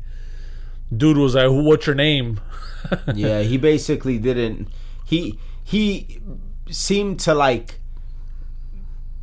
dude 0.96 1.18
was 1.18 1.36
like, 1.36 1.50
"What's 1.50 1.88
your 1.88 1.96
name?" 1.96 2.40
yeah, 3.16 3.42
he 3.42 3.58
basically 3.58 4.18
didn't. 4.18 4.68
He 5.06 5.40
he 5.64 6.20
seemed 6.70 7.20
to 7.22 7.34
like 7.34 7.80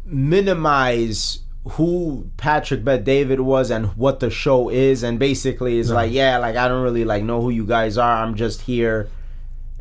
minimize 0.05 1.41
who 1.73 2.31
Patrick 2.37 2.85
Bet 2.85 3.05
David 3.05 3.41
was 3.41 3.71
and 3.71 3.87
what 3.97 4.21
the 4.21 4.31
show 4.31 4.71
is, 4.71 5.03
and 5.03 5.19
basically 5.19 5.79
is 5.79 5.91
like, 5.91 6.11
yeah, 6.13 6.39
like 6.39 6.57
I 6.57 6.67
don't 6.69 6.83
really 6.83 7.05
like 7.05 7.23
know 7.23 7.43
who 7.43 7.51
you 7.51 7.67
guys 7.67 7.99
are. 7.99 8.23
I'm 8.23 8.35
just 8.35 8.63
here, 8.63 9.09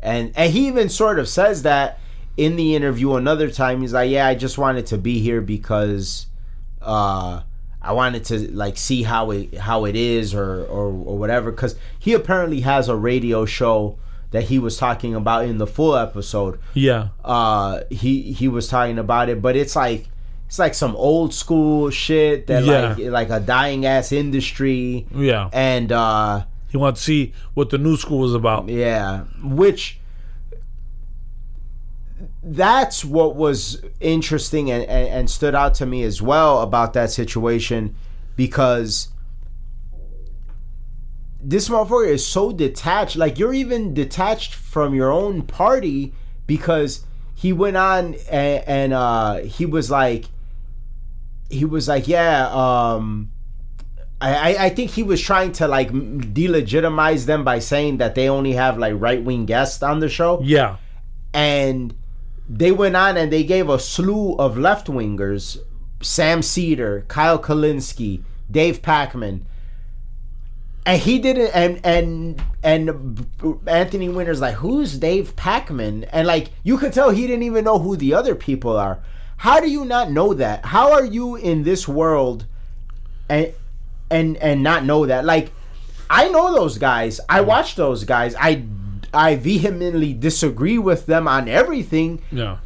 and 0.00 0.30
and 0.36 0.52
he 0.52 0.66
even 0.66 0.90
sort 0.90 1.18
of 1.18 1.28
says 1.28 1.62
that 1.62 1.98
in 2.36 2.56
the 2.56 2.74
interview 2.74 3.14
another 3.14 3.50
time. 3.50 3.80
He's 3.80 3.94
like, 3.94 4.10
yeah, 4.10 4.26
I 4.26 4.34
just 4.34 4.58
wanted 4.58 4.86
to 4.86 4.98
be 4.98 5.20
here 5.20 5.40
because. 5.40 6.26
uh 6.82 7.40
I 7.84 7.92
wanted 7.92 8.24
to 8.26 8.50
like 8.56 8.76
see 8.78 9.02
how 9.02 9.30
it 9.30 9.54
how 9.58 9.84
it 9.84 9.94
is 9.96 10.34
or 10.34 10.64
or, 10.64 10.86
or 10.86 11.18
whatever 11.18 11.50
because 11.50 11.76
he 11.98 12.12
apparently 12.14 12.60
has 12.62 12.88
a 12.88 12.96
radio 12.96 13.44
show 13.44 13.98
that 14.30 14.44
he 14.44 14.58
was 14.58 14.76
talking 14.76 15.14
about 15.14 15.44
in 15.44 15.58
the 15.58 15.66
full 15.66 15.94
episode. 15.96 16.58
Yeah, 16.72 17.08
Uh, 17.24 17.80
he 17.90 18.32
he 18.32 18.48
was 18.48 18.66
talking 18.68 18.98
about 18.98 19.28
it, 19.28 19.40
but 19.42 19.54
it's 19.54 19.76
like 19.76 20.08
it's 20.46 20.58
like 20.58 20.74
some 20.74 20.94
old 20.96 21.32
school 21.34 21.90
shit 21.90 22.46
that 22.48 22.64
Yeah. 22.64 22.94
like 22.96 22.98
like 22.98 23.30
a 23.30 23.40
dying 23.40 23.86
ass 23.86 24.12
industry 24.12 25.06
Yeah. 25.14 25.48
and 25.52 25.90
uh 25.92 26.44
He 26.70 26.76
wanted 26.76 26.96
to 26.96 27.02
see 27.02 27.32
what 27.54 27.70
the 27.70 27.78
new 27.78 27.96
school 27.96 28.18
was 28.18 28.34
about. 28.34 28.68
yeah 28.68 29.24
which 29.42 29.98
that's 32.46 33.04
what 33.04 33.36
was 33.36 33.82
interesting 34.00 34.70
and, 34.70 34.82
and, 34.84 35.08
and 35.08 35.30
stood 35.30 35.54
out 35.54 35.74
to 35.74 35.86
me 35.86 36.02
as 36.02 36.20
well 36.20 36.60
about 36.60 36.92
that 36.92 37.10
situation 37.10 37.94
because 38.36 39.08
this 41.40 41.68
motherfucker 41.68 42.08
is 42.08 42.26
so 42.26 42.52
detached 42.52 43.16
like 43.16 43.38
you're 43.38 43.52
even 43.54 43.92
detached 43.94 44.54
from 44.54 44.94
your 44.94 45.10
own 45.12 45.42
party 45.42 46.12
because 46.46 47.04
he 47.34 47.52
went 47.52 47.76
on 47.76 48.14
and, 48.30 48.64
and 48.66 48.92
uh 48.92 49.36
he 49.38 49.66
was 49.66 49.90
like 49.90 50.26
he 51.50 51.64
was 51.64 51.86
like 51.88 52.08
yeah 52.08 52.48
um 52.52 53.30
I, 54.20 54.54
I- 54.54 54.64
I 54.66 54.68
think 54.70 54.90
he 54.92 55.02
was 55.02 55.20
trying 55.20 55.52
to 55.52 55.68
like 55.68 55.90
delegitimize 55.92 57.26
them 57.26 57.44
by 57.44 57.58
saying 57.58 57.98
that 57.98 58.14
they 58.14 58.28
only 58.28 58.52
have 58.52 58.78
like 58.78 58.94
right 58.96 59.22
wing 59.22 59.44
guests 59.44 59.82
on 59.82 60.00
the 60.00 60.08
show 60.08 60.40
Yeah. 60.42 60.76
and 61.34 61.94
they 62.48 62.72
went 62.72 62.96
on 62.96 63.16
and 63.16 63.32
they 63.32 63.44
gave 63.44 63.68
a 63.68 63.78
slew 63.78 64.34
of 64.36 64.58
left 64.58 64.86
wingers 64.86 65.58
Sam 66.04 66.42
Seder, 66.42 67.04
Kyle 67.08 67.38
Kulinski, 67.38 68.22
Dave 68.50 68.82
Pakman. 68.82 69.42
And 70.86 71.00
he 71.00 71.18
didn't 71.18 71.50
and 71.54 71.80
and 71.82 72.42
and 72.62 73.26
Anthony 73.66 74.08
Weiner's 74.08 74.40
like, 74.40 74.56
who's 74.56 74.98
Dave 74.98 75.34
Pakman? 75.34 76.06
And 76.12 76.26
like 76.26 76.50
you 76.62 76.76
could 76.76 76.92
tell 76.92 77.08
he 77.10 77.26
didn't 77.26 77.44
even 77.44 77.64
know 77.64 77.78
who 77.78 77.96
the 77.96 78.12
other 78.12 78.34
people 78.34 78.76
are. 78.76 79.02
How 79.38 79.60
do 79.60 79.70
you 79.70 79.86
not 79.86 80.10
know 80.10 80.34
that? 80.34 80.66
How 80.66 80.92
are 80.92 81.04
you 81.04 81.36
in 81.36 81.62
this 81.62 81.88
world 81.88 82.44
and 83.30 83.54
and 84.10 84.36
and 84.36 84.62
not 84.62 84.84
know 84.84 85.06
that? 85.06 85.24
Like 85.24 85.52
I 86.10 86.28
know 86.28 86.54
those 86.54 86.76
guys. 86.76 87.18
I 87.30 87.40
watch 87.40 87.76
those 87.76 88.04
guys. 88.04 88.34
I 88.38 88.66
I 89.14 89.36
vehemently 89.36 90.12
disagree 90.12 90.78
with 90.78 91.06
them 91.06 91.26
on 91.28 91.48
everything, 91.48 92.20
Yeah. 92.32 92.58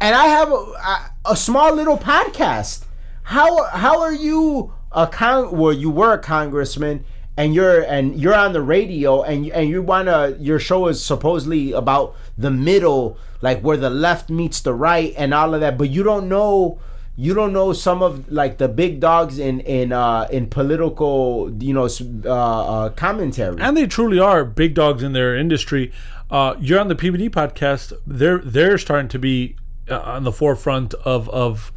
and 0.00 0.14
I 0.14 0.26
have 0.26 0.52
a, 0.52 1.10
a, 1.32 1.36
small 1.36 1.74
little 1.74 1.98
podcast. 1.98 2.84
How 3.24 3.64
how 3.64 4.00
are 4.00 4.12
you 4.12 4.72
a 4.92 5.06
con? 5.06 5.56
Well, 5.56 5.72
you 5.72 5.90
were 5.90 6.12
a 6.14 6.18
congressman, 6.18 7.04
and 7.36 7.54
you're 7.54 7.82
and 7.82 8.18
you're 8.20 8.34
on 8.34 8.52
the 8.52 8.62
radio, 8.62 9.22
and 9.22 9.46
and 9.50 9.68
you 9.68 9.82
wanna 9.82 10.36
your 10.38 10.58
show 10.58 10.86
is 10.88 11.04
supposedly 11.04 11.72
about 11.72 12.14
the 12.36 12.50
middle, 12.50 13.18
like 13.42 13.60
where 13.60 13.76
the 13.76 13.90
left 13.90 14.30
meets 14.30 14.60
the 14.60 14.72
right, 14.74 15.12
and 15.16 15.34
all 15.34 15.54
of 15.54 15.60
that. 15.60 15.76
But 15.78 15.90
you 15.90 16.02
don't 16.02 16.28
know. 16.28 16.78
You 17.20 17.34
don't 17.34 17.52
know 17.52 17.72
some 17.72 18.00
of 18.00 18.30
like 18.30 18.58
the 18.58 18.68
big 18.68 19.00
dogs 19.00 19.40
in 19.40 19.58
in 19.60 19.92
uh 19.92 20.28
in 20.30 20.46
political 20.46 21.52
you 21.58 21.74
know 21.74 21.88
uh, 22.24 22.30
uh 22.30 22.90
commentary. 22.90 23.60
and 23.60 23.76
they 23.76 23.88
truly 23.88 24.20
are 24.20 24.44
big 24.44 24.74
dogs 24.74 25.02
in 25.02 25.14
their 25.14 25.36
industry. 25.36 25.90
Uh, 26.30 26.54
you're 26.60 26.78
on 26.78 26.86
the 26.86 26.94
PBD 26.94 27.28
podcast. 27.28 27.92
They're 28.06 28.38
they're 28.38 28.78
starting 28.78 29.08
to 29.08 29.18
be 29.18 29.56
uh, 29.90 29.98
on 29.98 30.22
the 30.22 30.30
forefront 30.30 30.94
of 30.94 31.28
of 31.30 31.72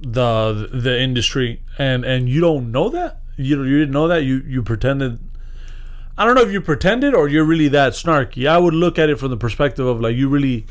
the 0.00 0.68
the 0.72 0.96
industry, 0.96 1.60
and 1.76 2.04
and 2.04 2.28
you 2.28 2.40
don't 2.40 2.70
know 2.70 2.88
that. 2.90 3.22
You 3.36 3.64
you 3.64 3.80
didn't 3.80 3.94
know 3.94 4.06
that. 4.06 4.22
You 4.22 4.44
you 4.46 4.62
pretended. 4.62 5.18
I 6.16 6.24
don't 6.24 6.36
know 6.36 6.42
if 6.42 6.52
you 6.52 6.60
pretended 6.60 7.14
or 7.14 7.26
you're 7.26 7.44
really 7.44 7.68
that 7.68 7.94
snarky. 7.94 8.48
I 8.48 8.58
would 8.58 8.74
look 8.74 8.96
at 8.96 9.10
it 9.10 9.18
from 9.18 9.30
the 9.30 9.36
perspective 9.36 9.86
of 9.86 10.00
like 10.00 10.14
you 10.14 10.28
really, 10.28 10.66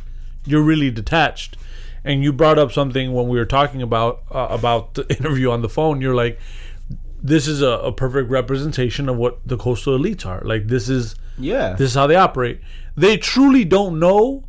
you're 0.46 0.64
really 0.64 0.90
detached. 0.90 1.58
And 2.06 2.24
you 2.24 2.32
brought 2.32 2.58
up 2.58 2.72
something 2.72 3.12
when 3.14 3.28
we 3.28 3.38
were 3.38 3.46
talking 3.46 3.82
about 3.82 4.24
uh, 4.32 4.48
about 4.50 4.94
the 4.94 5.10
interview 5.18 5.52
on 5.52 5.62
the 5.62 5.70
phone. 5.70 6.00
You're 6.02 6.16
like, 6.16 6.40
this 7.22 7.48
is 7.48 7.62
a, 7.62 7.68
a 7.68 7.92
perfect 7.92 8.30
representation 8.30 9.10
of 9.10 9.18
what 9.18 9.46
the 9.46 9.58
coastal 9.58 9.98
elites 9.98 10.26
are. 10.26 10.42
Like 10.46 10.68
this 10.68 10.88
is 10.88 11.16
yeah, 11.38 11.74
this 11.74 11.92
is 11.92 11.96
how 11.96 12.08
they 12.08 12.16
operate. 12.16 12.62
They 12.96 13.18
truly 13.18 13.66
don't 13.66 14.00
know 14.00 14.46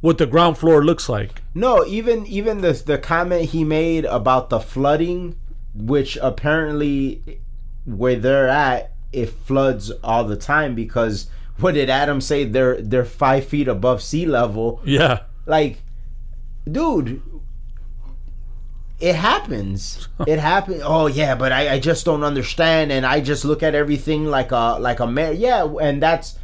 what 0.00 0.18
the 0.18 0.26
ground 0.26 0.56
floor 0.56 0.84
looks 0.84 1.08
like. 1.08 1.42
No, 1.54 1.84
even 1.84 2.26
even 2.26 2.60
the 2.60 2.72
the 2.72 2.98
comment 2.98 3.50
he 3.50 3.64
made 3.64 4.04
about 4.04 4.50
the 4.50 4.60
flooding, 4.60 5.36
which 5.74 6.16
apparently 6.22 7.40
where 7.84 8.16
they're 8.16 8.48
at, 8.48 8.92
it 9.12 9.26
floods 9.26 9.90
all 10.04 10.24
the 10.24 10.36
time 10.36 10.74
because 10.74 11.28
what 11.58 11.74
did 11.74 11.90
Adam 11.90 12.20
say? 12.20 12.44
They're 12.44 12.80
they're 12.80 13.04
five 13.04 13.46
feet 13.46 13.68
above 13.68 14.02
sea 14.02 14.26
level. 14.26 14.80
Yeah, 14.84 15.22
Like, 15.46 15.78
dude, 16.70 17.22
it 18.98 19.14
happens. 19.14 20.08
It 20.26 20.38
happens. 20.38 20.82
Oh 20.84 21.06
yeah, 21.06 21.34
but 21.34 21.52
I, 21.52 21.74
I 21.74 21.78
just 21.78 22.04
don't 22.04 22.24
understand, 22.24 22.90
and 22.90 23.04
I 23.04 23.20
just 23.20 23.44
look 23.44 23.62
at 23.62 23.74
everything 23.74 24.24
like 24.24 24.50
a 24.50 24.78
like 24.80 25.00
a 25.00 25.06
man. 25.06 25.36
Yeah, 25.36 25.64
and 25.80 26.02
that's 26.02 26.38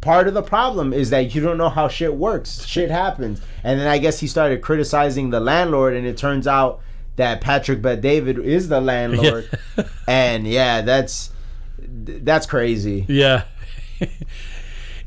part 0.00 0.28
of 0.28 0.34
the 0.34 0.42
problem 0.42 0.92
is 0.92 1.10
that 1.10 1.34
you 1.34 1.40
don't 1.40 1.56
know 1.58 1.70
how 1.70 1.88
shit 1.88 2.14
works. 2.14 2.66
Shit 2.66 2.90
happens, 2.90 3.40
and 3.64 3.80
then 3.80 3.88
I 3.88 3.98
guess 3.98 4.20
he 4.20 4.26
started 4.26 4.60
criticizing 4.60 5.30
the 5.30 5.40
landlord, 5.40 5.94
and 5.94 6.06
it 6.06 6.16
turns 6.16 6.46
out 6.46 6.80
that 7.16 7.40
Patrick 7.40 7.80
Bet 7.80 8.02
David 8.02 8.38
is 8.38 8.68
the 8.68 8.80
landlord, 8.80 9.48
and 10.06 10.46
yeah, 10.46 10.82
that's 10.82 11.30
that's 11.78 12.46
crazy. 12.46 13.06
yeah, 13.08 13.44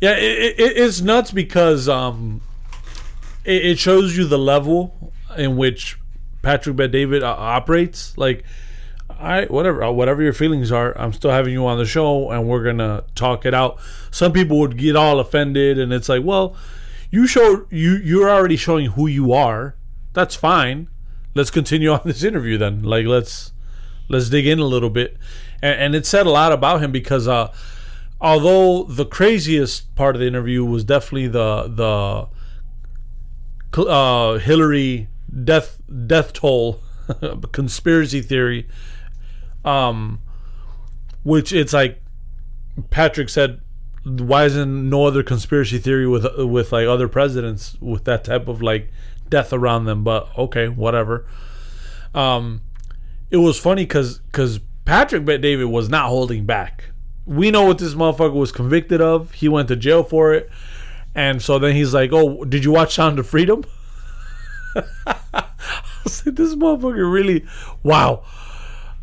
yeah. 0.01 0.15
It, 0.17 0.59
it, 0.59 0.77
it's 0.77 1.01
nuts 1.01 1.31
because 1.31 1.87
um, 1.87 2.41
it, 3.45 3.65
it 3.65 3.79
shows 3.79 4.17
you 4.17 4.25
the 4.25 4.37
level 4.37 5.13
in 5.37 5.57
which 5.57 5.97
Patrick 6.41 6.75
Bet 6.75 6.91
David 6.91 7.23
uh, 7.23 7.35
operates. 7.37 8.17
Like, 8.17 8.43
I 9.09 9.45
whatever 9.45 9.83
uh, 9.83 9.91
whatever 9.91 10.21
your 10.21 10.33
feelings 10.33 10.71
are, 10.71 10.97
I'm 10.97 11.11
still 11.13 11.31
having 11.31 11.53
you 11.53 11.65
on 11.65 11.77
the 11.77 11.85
show, 11.85 12.31
and 12.31 12.47
we're 12.47 12.63
gonna 12.63 13.03
talk 13.15 13.45
it 13.45 13.53
out. 13.53 13.79
Some 14.11 14.31
people 14.31 14.59
would 14.59 14.77
get 14.77 14.95
all 14.95 15.19
offended, 15.19 15.77
and 15.77 15.91
it's 15.91 16.07
like, 16.07 16.23
well, 16.23 16.55
you 17.11 17.27
show 17.27 17.65
you 17.69 17.97
you're 17.97 18.29
already 18.29 18.55
showing 18.55 18.91
who 18.91 19.07
you 19.07 19.33
are. 19.33 19.75
That's 20.13 20.35
fine. 20.35 20.87
Let's 21.35 21.51
continue 21.51 21.91
on 21.93 22.01
this 22.05 22.23
interview 22.23 22.57
then. 22.57 22.83
Like, 22.83 23.05
let's 23.05 23.51
let's 24.07 24.29
dig 24.29 24.47
in 24.47 24.59
a 24.59 24.65
little 24.65 24.89
bit, 24.89 25.17
and, 25.61 25.79
and 25.79 25.95
it 25.95 26.05
said 26.05 26.25
a 26.25 26.31
lot 26.31 26.53
about 26.53 26.81
him 26.81 26.91
because 26.91 27.27
uh, 27.27 27.51
although 28.21 28.83
the 28.83 29.05
craziest 29.05 29.93
part 29.95 30.15
of 30.15 30.21
the 30.21 30.27
interview 30.27 30.63
was 30.63 30.85
definitely 30.85 31.27
the 31.27 31.63
the 31.67 32.27
uh, 33.77 34.37
Hillary 34.37 35.07
death 35.43 35.79
death 36.07 36.33
toll 36.33 36.81
conspiracy 37.51 38.21
theory, 38.21 38.67
um, 39.63 40.21
which 41.23 41.53
it's 41.53 41.73
like 41.73 42.01
Patrick 42.89 43.29
said, 43.29 43.61
why 44.03 44.45
isn't 44.45 44.89
no 44.89 45.05
other 45.05 45.23
conspiracy 45.23 45.77
theory 45.77 46.07
with 46.07 46.25
with 46.37 46.71
like 46.71 46.87
other 46.87 47.07
presidents 47.07 47.77
with 47.79 48.05
that 48.05 48.23
type 48.23 48.47
of 48.47 48.61
like 48.61 48.91
death 49.29 49.53
around 49.53 49.85
them? 49.85 50.03
But 50.03 50.29
okay, 50.37 50.67
whatever. 50.67 51.25
Um, 52.13 52.61
it 53.29 53.37
was 53.37 53.59
funny 53.59 53.83
because 53.83 54.19
because 54.19 54.59
Patrick 54.85 55.25
Bet 55.25 55.41
David 55.41 55.65
was 55.65 55.89
not 55.89 56.07
holding 56.07 56.45
back. 56.45 56.85
We 57.25 57.51
know 57.51 57.65
what 57.65 57.77
this 57.77 57.93
motherfucker 57.93 58.33
was 58.33 58.51
convicted 58.51 59.01
of. 59.01 59.33
He 59.33 59.47
went 59.47 59.67
to 59.67 59.75
jail 59.75 60.03
for 60.03 60.33
it, 60.33 60.49
and 61.15 61.41
so 61.41 61.59
then 61.59 61.75
he's 61.75 61.93
like, 61.93 62.11
"Oh, 62.13 62.43
did 62.45 62.63
you 62.63 62.71
watch 62.71 62.95
Sound 62.95 63.19
of 63.19 63.27
Freedom?" 63.27 63.63
I 64.75 65.45
was 66.03 66.25
like, 66.25 66.35
"This 66.35 66.55
motherfucker 66.55 67.11
really, 67.11 67.45
wow." 67.83 68.23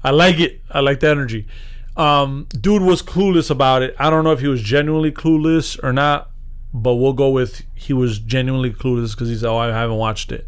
I 0.04 0.10
like 0.10 0.38
it. 0.38 0.60
I 0.70 0.80
like 0.80 1.00
the 1.00 1.08
energy. 1.08 1.46
Um, 1.96 2.46
dude 2.60 2.82
was 2.82 3.02
clueless 3.02 3.50
about 3.50 3.82
it. 3.82 3.96
I 3.98 4.10
don't 4.10 4.22
know 4.22 4.32
if 4.32 4.40
he 4.40 4.46
was 4.46 4.62
genuinely 4.62 5.10
clueless 5.10 5.82
or 5.82 5.92
not, 5.92 6.30
but 6.72 6.94
we'll 6.94 7.14
go 7.14 7.30
with 7.30 7.62
he 7.74 7.92
was 7.92 8.18
genuinely 8.18 8.70
clueless 8.70 9.12
because 9.12 9.28
he's 9.28 9.42
"Oh, 9.42 9.56
I 9.56 9.68
haven't 9.68 9.96
watched 9.96 10.30
it." 10.30 10.46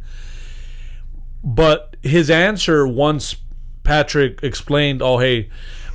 But 1.42 1.96
his 2.02 2.30
answer 2.30 2.86
once 2.86 3.36
Patrick 3.82 4.42
explained, 4.42 5.02
"Oh, 5.02 5.18
hey, 5.18 5.48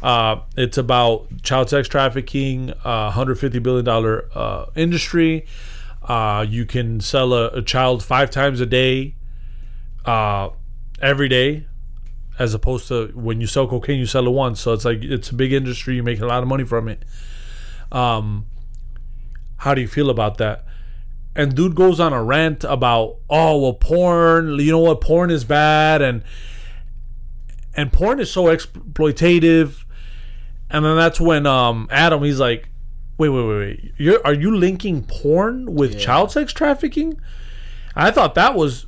uh, 0.03 0.41
it's 0.55 0.77
about 0.77 1.41
child 1.41 1.69
sex 1.69 1.87
trafficking, 1.87 2.71
uh, 2.83 3.09
150 3.11 3.57
billion 3.59 3.85
dollar 3.85 4.29
uh, 4.35 4.65
industry. 4.75 5.45
Uh, 6.03 6.45
you 6.47 6.65
can 6.65 6.99
sell 6.99 7.33
a, 7.33 7.47
a 7.47 7.61
child 7.61 8.03
five 8.03 8.29
times 8.29 8.59
a 8.59 8.65
day, 8.65 9.15
uh, 10.05 10.49
every 11.01 11.29
day." 11.29 11.65
as 12.39 12.53
opposed 12.53 12.87
to 12.87 13.07
when 13.13 13.39
you 13.39 13.47
sell 13.47 13.67
cocaine 13.67 13.99
you 13.99 14.05
sell 14.05 14.25
it 14.25 14.31
once. 14.31 14.59
So 14.59 14.73
it's 14.73 14.85
like 14.85 15.03
it's 15.03 15.29
a 15.29 15.35
big 15.35 15.53
industry. 15.53 15.95
You 15.95 16.03
make 16.03 16.19
a 16.19 16.25
lot 16.25 16.41
of 16.41 16.49
money 16.49 16.63
from 16.63 16.87
it. 16.87 17.03
Um 17.91 18.45
how 19.57 19.73
do 19.73 19.81
you 19.81 19.87
feel 19.87 20.09
about 20.09 20.37
that? 20.39 20.65
And 21.35 21.55
dude 21.55 21.75
goes 21.75 21.99
on 21.99 22.11
a 22.13 22.23
rant 22.23 22.63
about 22.63 23.17
oh 23.29 23.61
well 23.61 23.73
porn 23.73 24.59
you 24.59 24.71
know 24.71 24.79
what 24.79 25.01
porn 25.01 25.29
is 25.29 25.43
bad. 25.43 26.01
And 26.01 26.23
and 27.75 27.93
porn 27.93 28.19
is 28.19 28.31
so 28.31 28.45
exploitative 28.45 29.82
and 30.73 30.83
then 30.83 30.97
that's 30.97 31.19
when 31.21 31.45
um 31.45 31.87
adam 31.91 32.21
he's 32.23 32.39
like 32.39 32.67
wait 33.17 33.29
wait 33.29 33.45
wait 33.47 33.57
wait 33.59 33.93
you're 33.97 34.19
are 34.25 34.33
you 34.33 34.53
linking 34.55 35.03
porn 35.03 35.73
with 35.73 35.97
child 35.99 36.31
sex 36.31 36.51
trafficking 36.51 37.17
i 37.95 38.09
thought 38.11 38.35
that 38.35 38.55
was 38.55 38.87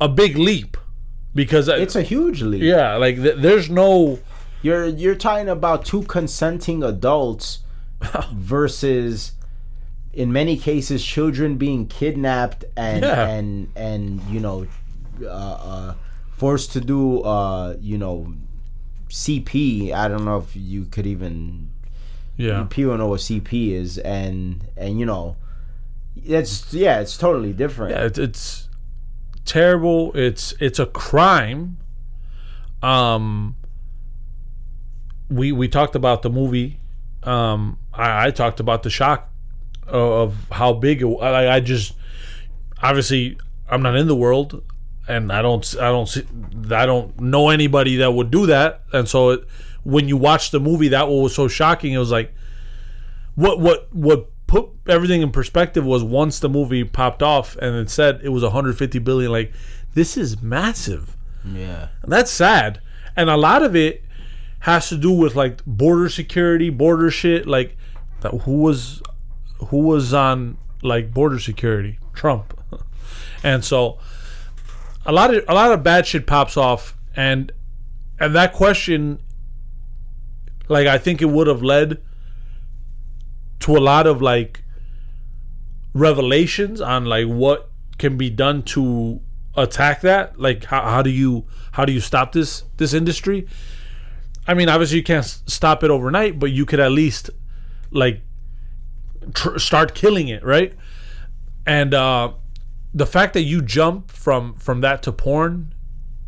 a 0.00 0.08
big 0.08 0.36
leap 0.36 0.76
because 1.34 1.68
It's 1.68 1.94
a 1.96 2.02
huge 2.02 2.42
leap. 2.42 2.62
yeah, 2.62 2.96
like 2.96 3.16
th- 3.16 3.36
there's 3.38 3.70
no 3.70 4.18
You're 4.62 4.86
you're 4.86 5.14
talking 5.14 5.48
about 5.48 5.84
two 5.84 6.02
consenting 6.02 6.82
adults 6.82 7.60
versus 8.32 9.32
in 10.12 10.32
many 10.32 10.56
cases 10.58 11.02
children 11.04 11.56
being 11.56 11.86
kidnapped 11.86 12.64
and 12.76 13.02
Yeah. 13.04 13.28
and 13.28 13.68
and 13.76 14.20
you 14.28 14.40
know 14.40 14.66
uh, 15.22 15.26
uh, 15.28 15.94
forced 16.36 16.72
to 16.72 16.80
do 16.80 17.20
uh, 17.22 17.76
you 17.80 17.96
know 17.96 18.34
CP. 19.12 19.92
I 19.92 20.08
don't 20.08 20.24
know 20.24 20.38
if 20.38 20.56
you 20.56 20.86
could 20.86 21.06
even 21.06 21.70
yeah. 22.38 22.66
people 22.70 22.96
know 22.96 23.08
what 23.08 23.20
CP 23.20 23.72
is 23.72 23.98
and 23.98 24.64
and 24.74 24.98
you 24.98 25.04
know 25.04 25.36
it's 26.16 26.72
yeah 26.72 27.00
it's 27.00 27.18
totally 27.18 27.52
different. 27.52 27.92
Yeah, 27.92 28.06
it's, 28.06 28.18
it's 28.18 28.68
terrible. 29.44 30.16
It's 30.16 30.54
it's 30.60 30.78
a 30.78 30.86
crime. 30.86 31.76
Um, 32.82 33.54
we 35.28 35.52
we 35.52 35.68
talked 35.68 35.94
about 35.94 36.22
the 36.22 36.30
movie. 36.30 36.78
Um, 37.22 37.78
I, 37.92 38.26
I 38.26 38.30
talked 38.30 38.60
about 38.60 38.82
the 38.82 38.90
shock 38.90 39.30
of, 39.86 39.94
of 39.94 40.36
how 40.52 40.72
big 40.72 41.02
it. 41.02 41.06
I, 41.20 41.56
I 41.56 41.60
just 41.60 41.92
obviously 42.82 43.36
I'm 43.68 43.82
not 43.82 43.94
in 43.94 44.08
the 44.08 44.16
world, 44.16 44.64
and 45.12 45.32
I 45.32 45.42
don't 45.42 45.76
I 45.80 45.90
don't 45.90 46.08
see, 46.08 46.26
I 46.70 46.86
don't 46.86 47.18
know 47.20 47.50
anybody 47.50 47.96
that 47.96 48.12
would 48.12 48.30
do 48.30 48.46
that. 48.46 48.82
And 48.92 49.08
so 49.08 49.30
it, 49.30 49.46
when 49.84 50.08
you 50.08 50.16
watch 50.16 50.50
the 50.50 50.60
movie, 50.60 50.88
that 50.88 51.08
was 51.08 51.34
so 51.34 51.48
shocking. 51.48 51.92
It 51.92 51.98
was 51.98 52.10
like 52.10 52.34
what 53.34 53.60
what 53.60 53.94
what 53.94 54.28
put 54.46 54.68
everything 54.86 55.22
in 55.22 55.30
perspective 55.30 55.84
was 55.84 56.04
once 56.04 56.38
the 56.38 56.48
movie 56.48 56.84
popped 56.84 57.22
off 57.22 57.56
and 57.56 57.74
it 57.74 57.88
said 57.88 58.20
it 58.22 58.28
was 58.28 58.42
150 58.42 58.98
billion 58.98 59.32
like 59.32 59.50
this 59.94 60.16
is 60.16 60.42
massive 60.42 61.16
yeah. 61.44 61.88
and 62.02 62.12
that's 62.12 62.30
sad 62.30 62.78
and 63.16 63.30
a 63.30 63.36
lot 63.36 63.62
of 63.62 63.74
it 63.74 64.04
has 64.60 64.90
to 64.90 64.96
do 64.98 65.10
with 65.10 65.34
like 65.34 65.64
border 65.64 66.10
security 66.10 66.68
border 66.68 67.10
shit 67.10 67.46
like 67.46 67.78
that 68.20 68.30
who 68.42 68.58
was 68.58 69.02
who 69.68 69.78
was 69.78 70.12
on 70.12 70.58
like 70.82 71.14
border 71.14 71.38
security 71.38 71.98
trump 72.12 72.60
and 73.42 73.64
so 73.64 73.98
a 75.04 75.12
lot 75.12 75.34
of 75.34 75.44
a 75.48 75.54
lot 75.54 75.72
of 75.72 75.82
bad 75.82 76.06
shit 76.06 76.26
pops 76.26 76.56
off 76.56 76.96
and 77.16 77.52
and 78.18 78.34
that 78.34 78.52
question 78.52 79.20
like 80.68 80.86
i 80.86 80.98
think 80.98 81.20
it 81.20 81.26
would 81.26 81.46
have 81.46 81.62
led 81.62 82.00
to 83.58 83.76
a 83.76 83.80
lot 83.80 84.06
of 84.06 84.20
like 84.20 84.62
revelations 85.94 86.80
on 86.80 87.04
like 87.04 87.26
what 87.26 87.70
can 87.98 88.16
be 88.16 88.30
done 88.30 88.62
to 88.62 89.20
attack 89.56 90.00
that. 90.02 90.38
Like 90.38 90.64
how, 90.64 90.82
how 90.82 91.02
do 91.02 91.10
you 91.10 91.44
how 91.72 91.84
do 91.84 91.92
you 91.92 92.00
stop 92.00 92.32
this 92.32 92.64
this 92.76 92.92
industry? 92.92 93.46
I 94.46 94.54
mean 94.54 94.68
obviously 94.68 94.98
you 94.98 95.04
can't 95.04 95.24
stop 95.24 95.84
it 95.84 95.90
overnight 95.90 96.38
but 96.38 96.50
you 96.50 96.66
could 96.66 96.80
at 96.80 96.90
least 96.92 97.30
like 97.90 98.20
tr- 99.34 99.58
start 99.58 99.94
killing 99.94 100.28
it 100.28 100.44
right? 100.44 100.74
And 101.66 101.94
uh 101.94 102.32
the 102.94 103.06
fact 103.06 103.34
that 103.34 103.42
you 103.42 103.62
jump 103.62 104.10
from 104.10 104.54
from 104.54 104.80
that 104.82 105.02
to 105.02 105.12
porn 105.12 105.74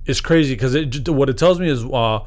is 0.06 0.20
crazy 0.20 0.54
because 0.54 0.74
it 0.74 1.08
what 1.08 1.28
it 1.28 1.38
tells 1.38 1.60
me 1.60 1.68
is 1.68 1.84
uh 1.84 2.20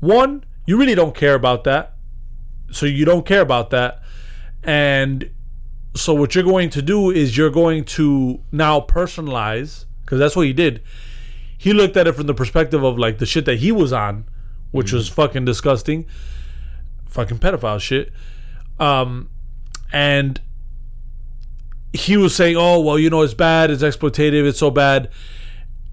one 0.00 0.44
you 0.66 0.76
really 0.76 0.94
don't 0.94 1.14
care 1.16 1.34
about 1.34 1.64
that. 1.64 1.96
So 2.70 2.86
you 2.86 3.04
don't 3.04 3.26
care 3.26 3.40
about 3.40 3.70
that. 3.70 4.02
And 4.62 5.30
so 5.96 6.14
what 6.14 6.34
you're 6.34 6.44
going 6.44 6.70
to 6.70 6.82
do 6.82 7.10
is 7.10 7.36
you're 7.36 7.50
going 7.50 7.84
to 7.84 8.40
now 8.52 8.80
personalize 8.80 9.86
because 10.02 10.20
that's 10.20 10.36
what 10.36 10.46
he 10.46 10.52
did. 10.52 10.82
He 11.58 11.72
looked 11.72 11.96
at 11.96 12.06
it 12.06 12.12
from 12.12 12.26
the 12.26 12.34
perspective 12.34 12.84
of 12.84 12.98
like 12.98 13.18
the 13.18 13.26
shit 13.26 13.46
that 13.46 13.58
he 13.58 13.72
was 13.72 13.92
on 13.92 14.26
which 14.70 14.92
was 14.92 15.08
fucking 15.08 15.44
disgusting 15.44 16.06
fucking 17.06 17.38
pedophile 17.38 17.80
shit. 17.80 18.12
Um 18.78 19.30
and 19.92 20.40
he 21.92 22.16
was 22.16 22.34
saying 22.34 22.56
oh 22.56 22.80
well 22.80 22.98
you 22.98 23.10
know 23.10 23.22
it's 23.22 23.34
bad 23.34 23.70
it's 23.70 23.82
exploitative 23.82 24.46
it's 24.46 24.58
so 24.58 24.70
bad 24.70 25.10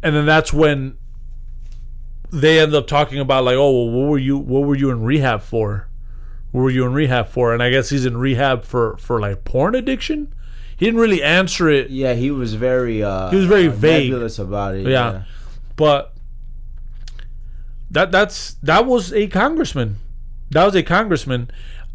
and 0.03 0.15
then 0.15 0.25
that's 0.25 0.53
when 0.53 0.97
they 2.31 2.59
end 2.59 2.73
up 2.75 2.85
talking 2.87 3.19
about 3.19 3.43
like 3.43 3.55
oh 3.55 3.71
well 3.71 3.89
what 3.89 4.09
were 4.09 4.17
you 4.17 4.37
what 4.37 4.63
were 4.63 4.75
you 4.75 4.89
in 4.89 5.01
rehab 5.03 5.41
for 5.41 5.87
what 6.51 6.61
were 6.61 6.69
you 6.69 6.85
in 6.85 6.93
rehab 6.93 7.27
for? 7.27 7.53
And 7.53 7.61
I 7.61 7.69
guess 7.69 7.89
he's 7.89 8.05
in 8.05 8.17
rehab 8.17 8.63
for 8.63 8.95
for 8.97 9.19
like 9.19 9.43
porn 9.43 9.75
addiction. 9.75 10.33
He 10.77 10.85
didn't 10.85 10.99
really 10.99 11.21
answer 11.21 11.69
it, 11.69 11.89
Yeah, 11.89 12.13
he 12.13 12.31
was 12.31 12.53
very 12.53 13.03
uh 13.03 13.29
He 13.29 13.35
was 13.35 13.45
very 13.45 13.67
uh, 13.67 13.71
vague. 13.71 14.13
about 14.39 14.75
it. 14.75 14.87
Yeah. 14.87 15.23
but 15.75 16.13
that 17.91 18.11
that's 18.11 18.55
that 18.63 18.85
was 18.85 19.13
a 19.13 19.27
congressman. 19.27 19.97
That 20.51 20.65
was 20.65 20.75
a 20.75 20.83
congressman, 20.83 21.51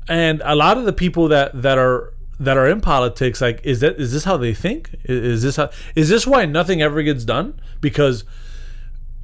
and 0.06 0.42
a 0.44 0.54
lot 0.54 0.76
of 0.76 0.84
the 0.84 0.92
people 0.92 1.28
that 1.28 1.62
that 1.62 1.78
are 1.78 2.12
that 2.42 2.57
are 2.57 2.68
in 2.68 2.81
politics, 2.81 3.40
like, 3.40 3.61
is 3.62 3.81
that 3.81 3.96
is 4.00 4.12
this 4.12 4.24
how 4.24 4.37
they 4.37 4.52
think? 4.52 4.90
Is 5.05 5.42
this 5.42 5.57
how 5.57 5.70
is 5.94 6.09
this 6.09 6.26
why 6.26 6.44
nothing 6.44 6.83
ever 6.83 7.02
gets 7.02 7.24
done? 7.24 7.61
Because 7.81 8.24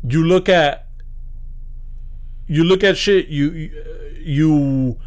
you 0.07 0.25
look 0.25 0.49
at 0.49 0.87
you 2.47 2.65
look 2.65 2.85
at 2.85 2.97
shit 2.97 3.29
you 3.29 3.71
you 4.21 4.99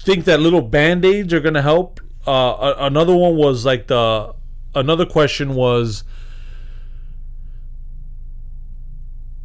think 0.00 0.24
that 0.24 0.40
little 0.40 0.62
band-aids 0.62 1.32
are 1.32 1.40
gonna 1.40 1.62
help 1.62 2.00
uh 2.26 2.74
another 2.78 3.14
one 3.14 3.36
was 3.36 3.64
like 3.64 3.86
the 3.86 4.34
another 4.74 5.04
question 5.06 5.54
was 5.54 6.02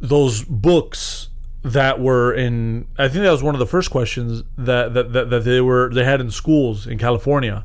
those 0.00 0.44
books 0.44 1.28
that 1.62 2.00
were 2.00 2.32
in 2.32 2.86
i 2.98 3.08
think 3.08 3.22
that 3.22 3.30
was 3.30 3.42
one 3.42 3.54
of 3.54 3.58
the 3.58 3.66
first 3.66 3.90
questions 3.90 4.42
that 4.56 4.94
that, 4.94 5.12
that, 5.12 5.30
that 5.30 5.44
they 5.44 5.60
were 5.60 5.92
they 5.92 6.04
had 6.04 6.20
in 6.20 6.30
schools 6.30 6.86
in 6.86 6.98
california 6.98 7.64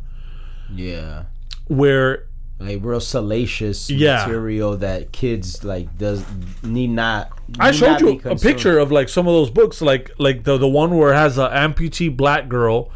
Yeah. 0.72 1.24
where 1.68 2.26
Like 2.60 2.80
real 2.82 3.00
salacious 3.02 3.90
Yeah. 3.90 4.26
material 4.26 4.78
that 4.78 5.12
kids 5.12 5.64
like 5.64 5.98
does 5.98 6.24
need 6.62 6.92
not. 6.92 7.30
I 7.60 7.72
showed 7.72 7.88
not 7.88 8.02
you 8.02 8.22
a 8.26 8.36
picture 8.36 8.78
of 8.80 8.92
like 8.92 9.10
some 9.10 9.28
of 9.28 9.34
those 9.34 9.50
books, 9.50 9.82
like 9.82 10.12
like 10.18 10.44
the 10.44 10.58
the 10.58 10.68
one 10.68 10.96
where 10.96 11.12
it 11.12 11.16
has 11.18 11.38
an 11.38 11.50
amputee 11.52 12.16
black 12.16 12.48
girl 12.48 12.90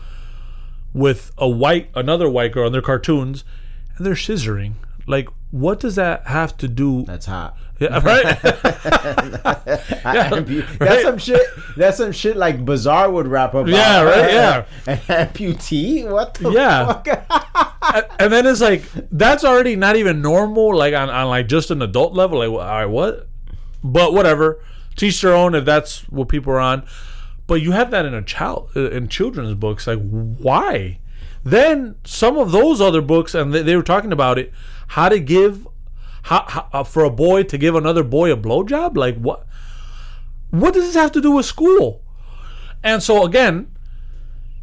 with 0.94 1.32
a 1.38 1.50
white 1.50 1.90
another 1.96 2.30
white 2.30 2.52
girl, 2.54 2.66
and 2.68 2.74
they're 2.74 2.82
cartoons, 2.82 3.44
and 3.98 4.06
they're 4.06 4.14
scissoring. 4.14 4.74
Like, 5.06 5.28
what 5.52 5.80
does 5.80 5.96
that 5.96 6.28
have 6.28 6.58
to 6.58 6.68
do? 6.68 7.04
That's 7.04 7.26
hot. 7.26 7.56
Yeah, 7.80 8.00
right? 8.04 8.26
Ampu- 9.66 10.68
right. 10.68 10.80
That's 10.80 11.04
some 11.04 11.18
shit. 11.18 11.42
That's 11.76 11.98
some 11.98 12.12
shit 12.12 12.36
like 12.38 12.66
Bizarre 12.66 13.10
would 13.12 13.28
rap 13.28 13.54
about. 13.54 13.68
Yeah, 13.70 14.02
right, 14.04 14.32
yeah. 14.34 14.66
An 14.88 14.98
amputee? 15.28 16.10
What 16.10 16.34
the 16.36 16.52
Yeah. 16.52 16.86
fuck? 17.02 17.08
and 18.20 18.34
then 18.34 18.46
it's 18.46 18.62
like 18.62 18.84
that's 19.12 19.44
already 19.44 19.76
not 19.76 19.96
even 19.96 20.22
normal, 20.22 20.76
like 20.76 20.94
on, 20.94 21.10
on 21.10 21.28
like 21.30 21.48
just 21.48 21.72
an 21.72 21.82
adult 21.82 22.14
level. 22.14 22.40
Like, 22.40 22.50
all 22.50 22.58
right, 22.58 22.86
what? 22.86 23.28
But 23.84 24.14
whatever, 24.14 24.60
teach 24.96 25.22
their 25.22 25.34
own 25.34 25.56
if 25.56 25.64
that's 25.66 26.02
what 26.10 26.30
people 26.30 26.54
are 26.54 26.60
on. 26.60 26.86
But 27.46 27.62
you 27.62 27.72
have 27.72 27.92
that 27.92 28.06
in 28.06 28.14
a 28.14 28.22
child 28.22 28.72
uh, 28.76 28.90
in 28.90 29.08
children's 29.08 29.54
books. 29.54 29.88
Like, 29.88 30.00
why? 30.10 31.00
Then 31.50 31.96
some 32.04 32.38
of 32.38 32.52
those 32.52 32.82
other 32.82 33.02
books, 33.02 33.34
and 33.34 33.54
they, 33.54 33.62
they 33.62 33.78
were 33.78 33.84
talking 33.84 34.12
about 34.12 34.38
it, 34.38 34.52
how 34.88 35.08
to 35.08 35.18
give, 35.18 35.66
how, 36.24 36.44
how 36.46 36.68
uh, 36.74 36.84
for 36.84 37.06
a 37.06 37.10
boy 37.10 37.44
to 37.44 37.58
give 37.58 37.74
another 37.74 38.04
boy 38.04 38.34
a 38.34 38.36
blowjob. 38.36 38.98
Like, 38.98 39.18
what? 39.18 39.48
What 40.50 40.74
does 40.74 40.88
this 40.88 40.96
have 40.96 41.14
to 41.14 41.22
do 41.22 41.32
with 41.32 41.46
school? 41.46 42.02
And 42.84 43.02
so 43.02 43.24
again, 43.24 43.72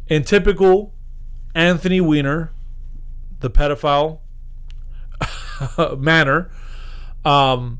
in 0.07 0.23
typical 0.23 0.93
Anthony 1.55 2.01
Weiner, 2.01 2.51
the 3.39 3.49
pedophile 3.49 4.19
manner, 5.97 6.51
um, 7.23 7.79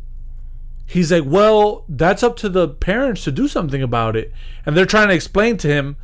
he's 0.88 1.12
like, 1.12 1.26
well, 1.28 1.86
that's 1.88 2.24
up 2.24 2.38
to 2.38 2.50
the 2.50 2.68
parents 2.68 3.24
to 3.26 3.32
do 3.32 3.48
something 3.48 3.84
about 3.84 4.16
it. 4.16 4.32
And 4.66 4.76
they're 4.76 4.88
trying 4.88 5.10
to 5.10 5.14
explain 5.14 5.58
to 5.58 5.68
him, 5.68 5.98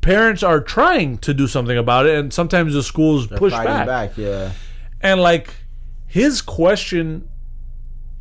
parents 0.00 0.42
are 0.42 0.60
trying 0.60 1.18
to 1.18 1.34
do 1.34 1.46
something 1.46 1.76
about 1.76 2.06
it, 2.06 2.18
and 2.18 2.32
sometimes 2.32 2.74
the 2.74 2.82
schools 2.82 3.26
push 3.26 3.52
back. 3.52 3.86
back. 3.86 4.16
Yeah. 4.16 4.52
And 5.00 5.20
like 5.20 5.54
his 6.06 6.42
question, 6.42 7.28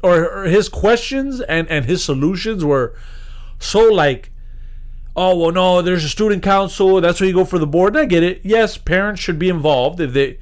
or, 0.01 0.29
or 0.29 0.43
his 0.45 0.69
questions 0.69 1.41
and 1.41 1.67
and 1.69 1.86
his 1.86 2.03
solutions 2.03 2.63
were 2.63 2.95
so 3.60 3.82
like 3.82 4.32
oh 5.15 5.38
well 5.38 5.51
no 5.51 5.82
there's 5.82 6.05
a 6.05 6.10
student 6.10 6.41
council 6.41 7.01
that's 7.01 7.19
where 7.19 7.27
you 7.27 7.34
go 7.34 7.43
for 7.43 7.60
the 7.60 7.67
board 7.67 7.95
and 7.95 8.03
i 8.03 8.05
get 8.05 8.23
it 8.23 8.39
yes 8.43 8.77
parents 8.77 9.19
should 9.21 9.38
be 9.38 9.49
involved 9.49 9.99
if 9.99 10.13
they 10.13 10.38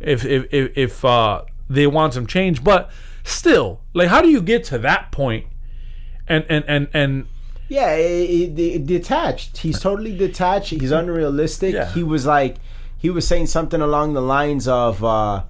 if 0.00 0.24
if 0.24 0.52
if, 0.52 0.76
if 0.76 1.04
uh 1.04 1.42
they 1.68 1.86
want 1.86 2.14
some 2.14 2.26
change 2.26 2.64
but 2.64 2.90
still 3.22 3.80
like 3.94 4.08
how 4.08 4.20
do 4.20 4.28
you 4.28 4.42
get 4.42 4.64
to 4.64 4.78
that 4.78 5.12
point 5.12 5.46
and 6.26 6.44
and 6.48 6.64
and 6.66 6.88
and 6.92 7.26
Yeah, 7.68 7.92
it, 7.94 8.30
it, 8.30 8.58
it- 8.58 8.86
detached. 8.86 9.58
He's 9.58 9.80
totally 9.80 10.16
detached. 10.16 10.70
He's 10.70 10.90
unrealistic. 10.92 11.74
Yeah. 11.74 11.90
He 11.92 12.02
was 12.02 12.24
like, 12.26 12.56
he 12.98 13.10
was 13.10 13.26
saying 13.26 13.46
something 13.46 13.80
along 13.80 14.14
the 14.14 14.22
lines 14.22 14.66
of, 14.68 15.02
uh, 15.04 15.42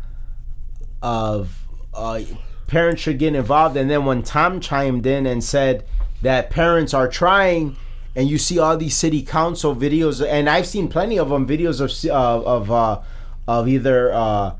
of, 1.03 1.59
uh, 1.95 2.21
parents 2.67 3.03
should 3.03 3.19
get 3.19 3.35
involved. 3.35 3.77
And 3.77 3.91
then 3.91 4.05
when 4.05 4.23
Tom 4.23 4.61
chimed 4.61 5.07
in 5.07 5.27
and 5.27 5.43
said 5.43 5.85
that 6.23 6.51
parents 6.51 6.93
are 6.95 7.09
trying, 7.09 7.77
and 8.15 8.29
you 8.29 8.39
see 8.39 8.59
all 8.59 8.77
these 8.77 8.97
city 8.97 9.23
council 9.23 9.77
videos, 9.77 10.27
and 10.27 10.49
I've 10.49 10.67
seen 10.67 10.89
plenty 10.89 11.19
of 11.19 11.29
them 11.29 11.47
videos 11.47 11.81
of 11.81 12.11
uh, 12.11 12.43
of 12.45 12.71
uh, 12.71 13.03
of 13.47 13.69
either 13.69 14.13
uh, 14.13 14.53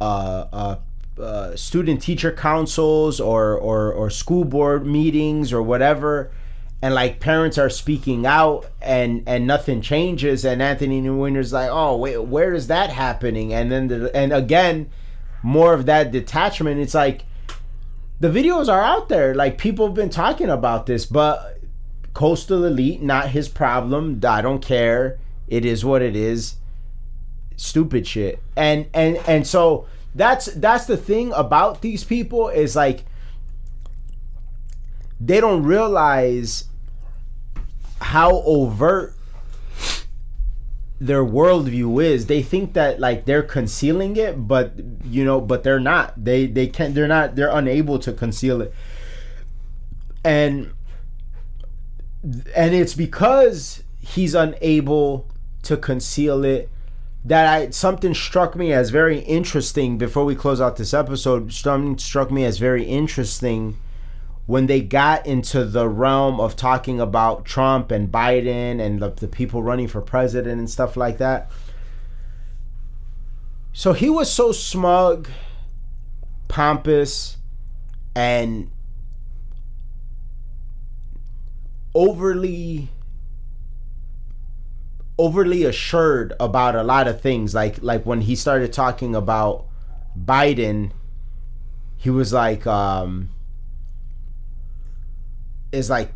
uh, 0.00 0.46
uh, 0.52 0.76
uh, 1.20 1.56
student 1.56 2.00
teacher 2.02 2.30
councils 2.30 3.18
or, 3.18 3.54
or 3.56 3.90
or 3.92 4.10
school 4.10 4.44
board 4.44 4.86
meetings 4.86 5.52
or 5.52 5.62
whatever 5.62 6.30
and 6.80 6.94
like 6.94 7.20
parents 7.20 7.58
are 7.58 7.70
speaking 7.70 8.24
out 8.24 8.66
and 8.80 9.22
and 9.26 9.46
nothing 9.46 9.80
changes 9.80 10.44
and 10.44 10.62
Anthony 10.62 11.02
Weiner's 11.02 11.52
like 11.52 11.70
oh 11.70 11.96
wait 11.96 12.18
where 12.18 12.54
is 12.54 12.68
that 12.68 12.90
happening? 12.90 13.52
And 13.52 13.70
then 13.70 13.88
the, 13.88 14.16
and 14.16 14.32
again 14.32 14.90
more 15.42 15.72
of 15.74 15.86
that 15.86 16.12
detachment. 16.12 16.80
It's 16.80 16.94
like 16.94 17.24
the 18.20 18.28
videos 18.28 18.68
are 18.68 18.82
out 18.82 19.08
there. 19.08 19.34
Like 19.34 19.58
people 19.58 19.86
have 19.86 19.94
been 19.94 20.10
talking 20.10 20.48
about 20.48 20.86
this 20.86 21.04
but 21.04 21.58
coastal 22.14 22.64
elite 22.64 23.02
not 23.02 23.30
his 23.30 23.48
problem. 23.48 24.20
I 24.24 24.40
don't 24.40 24.62
care. 24.62 25.18
It 25.48 25.64
is 25.64 25.84
what 25.84 26.02
it 26.02 26.14
is. 26.14 26.56
Stupid 27.56 28.06
shit. 28.06 28.40
And 28.56 28.86
and 28.94 29.16
and 29.26 29.46
so 29.46 29.86
that's 30.14 30.46
that's 30.46 30.86
the 30.86 30.96
thing 30.96 31.32
about 31.32 31.82
these 31.82 32.04
people 32.04 32.48
is 32.48 32.76
like 32.76 33.04
they 35.20 35.40
don't 35.40 35.64
realize 35.64 36.67
how 38.00 38.42
overt 38.42 39.14
their 41.00 41.24
worldview 41.24 42.02
is. 42.02 42.26
They 42.26 42.42
think 42.42 42.72
that 42.74 42.98
like 43.00 43.24
they're 43.24 43.42
concealing 43.42 44.16
it, 44.16 44.48
but 44.48 44.72
you 45.04 45.24
know, 45.24 45.40
but 45.40 45.62
they're 45.62 45.80
not. 45.80 46.24
They 46.24 46.46
they 46.46 46.66
can't. 46.66 46.94
They're 46.94 47.08
not. 47.08 47.36
They're 47.36 47.50
unable 47.50 47.98
to 48.00 48.12
conceal 48.12 48.60
it, 48.60 48.74
and 50.24 50.72
and 52.54 52.74
it's 52.74 52.94
because 52.94 53.82
he's 54.00 54.34
unable 54.34 55.26
to 55.62 55.76
conceal 55.76 56.44
it 56.44 56.68
that 57.24 57.46
I 57.46 57.70
something 57.70 58.14
struck 58.14 58.56
me 58.56 58.72
as 58.72 58.90
very 58.90 59.20
interesting 59.20 59.98
before 59.98 60.24
we 60.24 60.34
close 60.34 60.60
out 60.60 60.76
this 60.76 60.94
episode. 60.94 61.52
Something 61.52 61.98
struck 61.98 62.30
me 62.30 62.44
as 62.44 62.58
very 62.58 62.84
interesting 62.84 63.76
when 64.48 64.66
they 64.66 64.80
got 64.80 65.26
into 65.26 65.62
the 65.62 65.86
realm 65.86 66.40
of 66.40 66.56
talking 66.56 66.98
about 66.98 67.44
Trump 67.44 67.90
and 67.90 68.10
Biden 68.10 68.80
and 68.80 68.98
the, 68.98 69.10
the 69.10 69.28
people 69.28 69.62
running 69.62 69.86
for 69.86 70.00
president 70.00 70.58
and 70.58 70.70
stuff 70.70 70.96
like 70.96 71.18
that. 71.18 71.50
So 73.74 73.92
he 73.92 74.08
was 74.08 74.32
so 74.32 74.52
smug, 74.52 75.28
pompous, 76.48 77.36
and 78.16 78.70
overly 81.94 82.88
overly 85.18 85.64
assured 85.64 86.32
about 86.40 86.74
a 86.74 86.82
lot 86.82 87.06
of 87.06 87.20
things 87.20 87.54
like 87.54 87.82
like 87.82 88.06
when 88.06 88.22
he 88.22 88.34
started 88.34 88.72
talking 88.72 89.14
about 89.14 89.66
Biden 90.18 90.92
he 91.98 92.08
was 92.08 92.32
like 92.32 92.66
um 92.66 93.28
is 95.72 95.90
like 95.90 96.12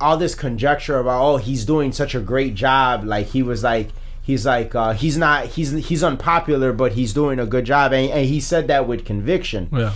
all 0.00 0.16
this 0.16 0.34
conjecture 0.34 0.98
about 0.98 1.22
oh 1.22 1.36
he's 1.36 1.64
doing 1.64 1.92
such 1.92 2.14
a 2.14 2.20
great 2.20 2.54
job. 2.54 3.04
Like 3.04 3.28
he 3.28 3.42
was 3.42 3.62
like 3.62 3.90
he's 4.20 4.44
like 4.46 4.74
uh, 4.74 4.92
he's 4.92 5.16
not 5.16 5.46
he's 5.46 5.70
he's 5.70 6.02
unpopular 6.02 6.72
but 6.72 6.92
he's 6.92 7.12
doing 7.12 7.38
a 7.38 7.46
good 7.46 7.64
job. 7.64 7.92
And, 7.92 8.10
and 8.10 8.26
he 8.26 8.40
said 8.40 8.66
that 8.68 8.86
with 8.88 9.04
conviction. 9.04 9.68
Yeah. 9.72 9.92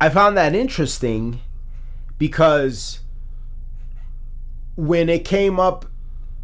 i 0.00 0.08
found 0.08 0.36
that 0.36 0.52
interesting 0.52 1.38
because 2.18 3.00
when 4.74 5.08
it 5.08 5.24
came 5.24 5.60
up 5.60 5.86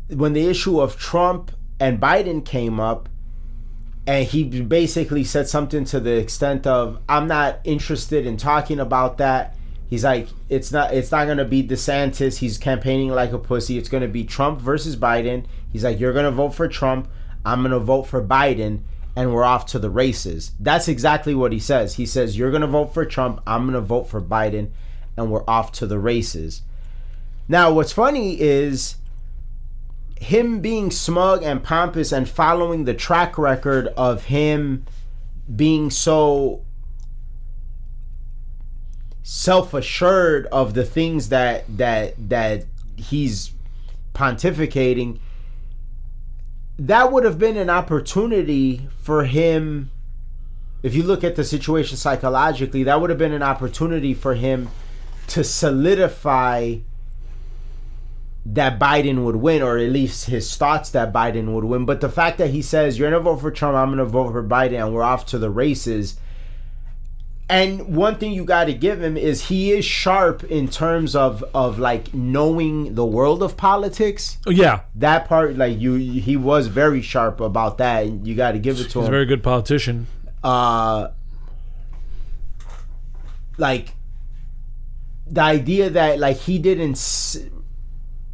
when 0.08 0.32
the 0.32 0.46
issue 0.46 0.80
of 0.80 0.96
trump 0.96 1.50
and 1.80 2.00
biden 2.00 2.44
came 2.44 2.78
up 2.78 3.08
and 4.06 4.26
he 4.28 4.44
basically 4.62 5.24
said 5.24 5.48
something 5.48 5.84
to 5.84 5.98
the 5.98 6.18
extent 6.18 6.68
of 6.68 7.00
i'm 7.08 7.26
not 7.26 7.58
interested 7.64 8.26
in 8.26 8.36
talking 8.36 8.78
about 8.78 9.18
that 9.18 9.56
He's 9.88 10.04
like, 10.04 10.28
it's 10.48 10.70
not, 10.70 10.92
it's 10.92 11.10
not 11.10 11.26
gonna 11.26 11.46
be 11.46 11.66
DeSantis. 11.66 12.38
He's 12.38 12.58
campaigning 12.58 13.08
like 13.10 13.32
a 13.32 13.38
pussy. 13.38 13.78
It's 13.78 13.88
gonna 13.88 14.08
be 14.08 14.24
Trump 14.24 14.60
versus 14.60 14.96
Biden. 14.96 15.46
He's 15.72 15.82
like, 15.82 15.98
you're 15.98 16.12
gonna 16.12 16.30
vote 16.30 16.54
for 16.54 16.68
Trump. 16.68 17.08
I'm 17.44 17.62
gonna 17.62 17.78
vote 17.78 18.02
for 18.04 18.22
Biden, 18.22 18.82
and 19.16 19.32
we're 19.32 19.44
off 19.44 19.64
to 19.66 19.78
the 19.78 19.90
races. 19.90 20.52
That's 20.60 20.88
exactly 20.88 21.34
what 21.34 21.52
he 21.52 21.58
says. 21.58 21.94
He 21.94 22.04
says, 22.04 22.36
you're 22.36 22.50
gonna 22.50 22.66
vote 22.66 22.92
for 22.92 23.06
Trump. 23.06 23.40
I'm 23.46 23.64
gonna 23.64 23.80
vote 23.80 24.08
for 24.08 24.20
Biden, 24.20 24.70
and 25.16 25.30
we're 25.30 25.48
off 25.48 25.72
to 25.72 25.86
the 25.86 25.98
races. 25.98 26.62
Now, 27.48 27.72
what's 27.72 27.92
funny 27.92 28.38
is 28.38 28.96
him 30.20 30.60
being 30.60 30.90
smug 30.90 31.42
and 31.42 31.62
pompous 31.62 32.12
and 32.12 32.28
following 32.28 32.84
the 32.84 32.92
track 32.92 33.38
record 33.38 33.86
of 33.96 34.24
him 34.24 34.84
being 35.54 35.90
so 35.90 36.62
self-assured 39.30 40.46
of 40.46 40.72
the 40.72 40.82
things 40.82 41.28
that 41.28 41.62
that 41.76 42.14
that 42.30 42.64
he's 42.96 43.52
pontificating 44.14 45.18
that 46.78 47.12
would 47.12 47.24
have 47.24 47.38
been 47.38 47.58
an 47.58 47.68
opportunity 47.68 48.88
for 49.02 49.24
him 49.24 49.90
if 50.82 50.94
you 50.94 51.02
look 51.02 51.22
at 51.22 51.36
the 51.36 51.44
situation 51.44 51.94
psychologically 51.94 52.82
that 52.82 52.98
would 53.02 53.10
have 53.10 53.18
been 53.18 53.34
an 53.34 53.42
opportunity 53.42 54.14
for 54.14 54.34
him 54.34 54.70
to 55.26 55.44
solidify 55.44 56.76
that 58.46 58.78
Biden 58.78 59.26
would 59.26 59.36
win, 59.36 59.60
or 59.60 59.76
at 59.76 59.90
least 59.90 60.24
his 60.24 60.56
thoughts 60.56 60.88
that 60.92 61.12
Biden 61.12 61.52
would 61.52 61.64
win. 61.64 61.84
But 61.84 62.00
the 62.00 62.08
fact 62.08 62.38
that 62.38 62.48
he 62.48 62.62
says, 62.62 62.98
You're 62.98 63.10
going 63.10 63.22
to 63.22 63.30
vote 63.30 63.42
for 63.42 63.50
Trump, 63.50 63.76
I'm 63.76 63.88
going 63.88 63.98
to 63.98 64.06
vote 64.06 64.32
for 64.32 64.42
Biden, 64.42 64.82
and 64.82 64.94
we're 64.94 65.02
off 65.02 65.26
to 65.26 65.38
the 65.38 65.50
races, 65.50 66.18
and 67.50 67.96
one 67.96 68.16
thing 68.18 68.32
you 68.32 68.44
got 68.44 68.64
to 68.66 68.74
give 68.74 69.02
him 69.02 69.16
is 69.16 69.46
he 69.48 69.70
is 69.72 69.84
sharp 69.84 70.44
in 70.44 70.68
terms 70.68 71.16
of 71.16 71.42
of 71.54 71.78
like 71.78 72.12
knowing 72.12 72.94
the 72.94 73.04
world 73.06 73.42
of 73.42 73.56
politics. 73.56 74.38
Oh, 74.46 74.50
yeah. 74.50 74.80
That 74.94 75.28
part, 75.28 75.56
like 75.56 75.78
you, 75.80 75.94
he 75.94 76.36
was 76.36 76.66
very 76.66 77.00
sharp 77.00 77.40
about 77.40 77.78
that. 77.78 78.04
And 78.04 78.26
you 78.26 78.34
got 78.34 78.52
to 78.52 78.58
give 78.58 78.78
it 78.80 78.90
to 78.90 78.98
him. 78.98 79.02
He's 79.04 79.08
a 79.08 79.10
very 79.12 79.26
good 79.26 79.42
politician. 79.42 80.06
uh, 80.44 81.08
like 83.56 83.94
the 85.26 85.40
idea 85.42 85.90
that 85.90 86.18
like 86.18 86.36
he 86.38 86.58
didn't 86.58 86.92
s- 86.92 87.38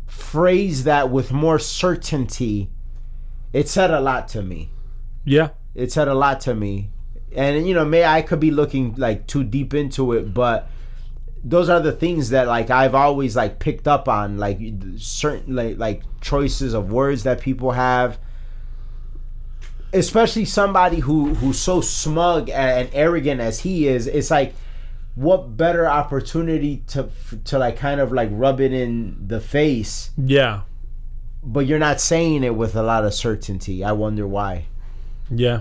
phrase 0.06 0.84
that 0.84 1.10
with 1.10 1.32
more 1.32 1.58
certainty, 1.58 2.68
it 3.52 3.68
said 3.68 3.90
a 3.90 4.00
lot 4.00 4.28
to 4.28 4.42
me. 4.42 4.70
Yeah. 5.24 5.50
It 5.74 5.90
said 5.92 6.08
a 6.08 6.14
lot 6.14 6.40
to 6.42 6.54
me 6.54 6.90
and 7.34 7.66
you 7.66 7.74
know 7.74 7.84
may 7.84 8.04
i 8.04 8.22
could 8.22 8.40
be 8.40 8.50
looking 8.50 8.94
like 8.96 9.26
too 9.26 9.44
deep 9.44 9.74
into 9.74 10.12
it 10.12 10.24
mm-hmm. 10.24 10.32
but 10.32 10.68
those 11.42 11.68
are 11.68 11.80
the 11.80 11.92
things 11.92 12.30
that 12.30 12.46
like 12.46 12.70
i've 12.70 12.94
always 12.94 13.36
like 13.36 13.58
picked 13.58 13.86
up 13.86 14.08
on 14.08 14.38
like 14.38 14.58
certain 14.96 15.54
like, 15.54 15.78
like 15.78 16.02
choices 16.20 16.72
of 16.74 16.90
words 16.90 17.24
that 17.24 17.40
people 17.40 17.72
have 17.72 18.18
especially 19.92 20.44
somebody 20.44 21.00
who 21.00 21.34
who's 21.34 21.58
so 21.58 21.80
smug 21.80 22.48
and 22.50 22.88
arrogant 22.92 23.40
as 23.40 23.60
he 23.60 23.86
is 23.86 24.06
it's 24.06 24.30
like 24.30 24.54
what 25.14 25.56
better 25.56 25.86
opportunity 25.86 26.82
to 26.88 27.08
to 27.44 27.58
like 27.58 27.76
kind 27.76 28.00
of 28.00 28.10
like 28.12 28.28
rub 28.32 28.60
it 28.60 28.72
in 28.72 29.16
the 29.24 29.40
face 29.40 30.10
Yeah. 30.16 30.62
but 31.42 31.66
you're 31.66 31.78
not 31.78 32.00
saying 32.00 32.42
it 32.42 32.56
with 32.56 32.74
a 32.74 32.82
lot 32.82 33.04
of 33.04 33.14
certainty 33.14 33.84
i 33.84 33.92
wonder 33.92 34.26
why 34.26 34.66
Yeah. 35.30 35.60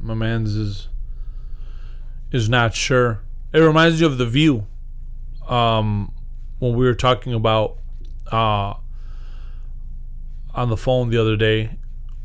My 0.00 0.14
man's 0.14 0.54
is 0.56 0.88
is 2.32 2.48
not 2.48 2.74
sure. 2.74 3.20
It 3.52 3.58
reminds 3.60 4.00
you 4.00 4.06
of 4.06 4.18
the 4.18 4.26
view. 4.26 4.66
Um 5.48 6.12
when 6.58 6.74
we 6.76 6.84
were 6.86 6.94
talking 6.94 7.34
about 7.34 7.78
uh 8.30 8.74
on 10.54 10.68
the 10.68 10.76
phone 10.76 11.10
the 11.10 11.18
other 11.20 11.36
day 11.36 11.78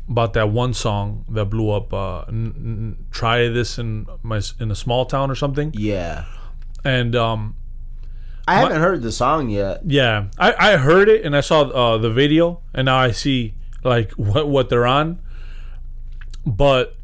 about 0.08 0.32
that 0.34 0.48
one 0.50 0.72
song 0.72 1.24
that 1.28 1.46
blew 1.46 1.70
up 1.70 1.92
uh 1.92 2.20
n- 2.28 2.54
n- 2.56 3.06
try 3.10 3.48
this 3.48 3.78
in 3.78 4.06
my 4.22 4.40
in 4.60 4.70
a 4.70 4.74
small 4.76 5.04
town 5.06 5.30
or 5.30 5.34
something 5.34 5.72
yeah 5.74 6.24
and 6.84 7.16
um 7.16 7.56
i 8.46 8.54
haven't 8.60 8.80
heard 8.80 9.02
the 9.02 9.10
song 9.12 9.50
yet 9.50 9.80
Yeah, 9.84 10.28
I, 10.38 10.54
I 10.72 10.76
heard 10.76 11.08
it 11.08 11.24
and 11.24 11.36
I 11.36 11.40
saw 11.40 11.62
uh, 11.62 11.98
the 11.98 12.10
video 12.10 12.60
and 12.72 12.86
now 12.86 12.96
I 12.98 13.10
see 13.10 13.54
like 13.82 14.12
what 14.16 14.48
what 14.48 14.68
they're 14.70 14.86
on. 14.86 15.18
But 16.46 16.96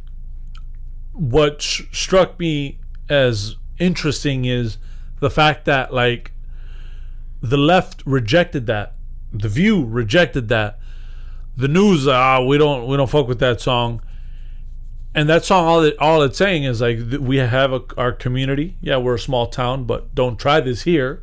what 1.13 1.61
sh- 1.61 1.83
struck 1.93 2.39
me 2.39 2.79
as 3.09 3.57
interesting 3.79 4.45
is 4.45 4.79
the 5.21 5.31
fact 5.31 5.65
that 5.65 5.93
like 5.93 6.33
the 7.41 7.57
left 7.57 8.03
rejected 8.07 8.67
that, 8.67 8.95
the 9.33 9.49
View 9.49 9.85
rejected 9.85 10.49
that, 10.49 10.79
the 11.57 11.69
news 11.69 12.09
ah 12.09 12.43
we 12.43 12.59
don't 12.59 12.87
we 12.87 12.97
don't 12.97 13.11
fuck 13.11 13.29
with 13.29 13.39
that 13.41 13.61
song, 13.61 14.03
and 15.15 15.29
that 15.29 15.45
song 15.45 15.67
all 15.67 15.83
it 15.83 15.97
all 15.99 16.23
it's 16.23 16.39
saying 16.39 16.65
is 16.65 16.81
like 16.81 16.99
we 17.21 17.37
have 17.37 17.73
a, 17.73 17.83
our 17.97 18.13
community. 18.13 18.77
Yeah, 18.81 18.97
we're 18.97 19.15
a 19.15 19.21
small 19.21 19.47
town, 19.47 19.85
but 19.85 20.15
don't 20.15 20.39
try 20.39 20.61
this 20.61 20.83
here. 20.83 21.23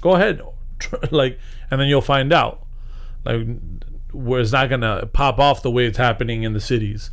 Go 0.00 0.12
ahead, 0.12 0.40
like, 1.10 1.38
and 1.70 1.80
then 1.80 1.88
you'll 1.88 2.00
find 2.02 2.32
out. 2.32 2.64
Like, 3.24 3.46
where 4.12 4.40
it's 4.40 4.52
not 4.52 4.70
gonna 4.70 5.06
pop 5.06 5.38
off 5.38 5.62
the 5.62 5.70
way 5.70 5.86
it's 5.86 5.98
happening 5.98 6.42
in 6.44 6.52
the 6.52 6.60
cities. 6.60 7.10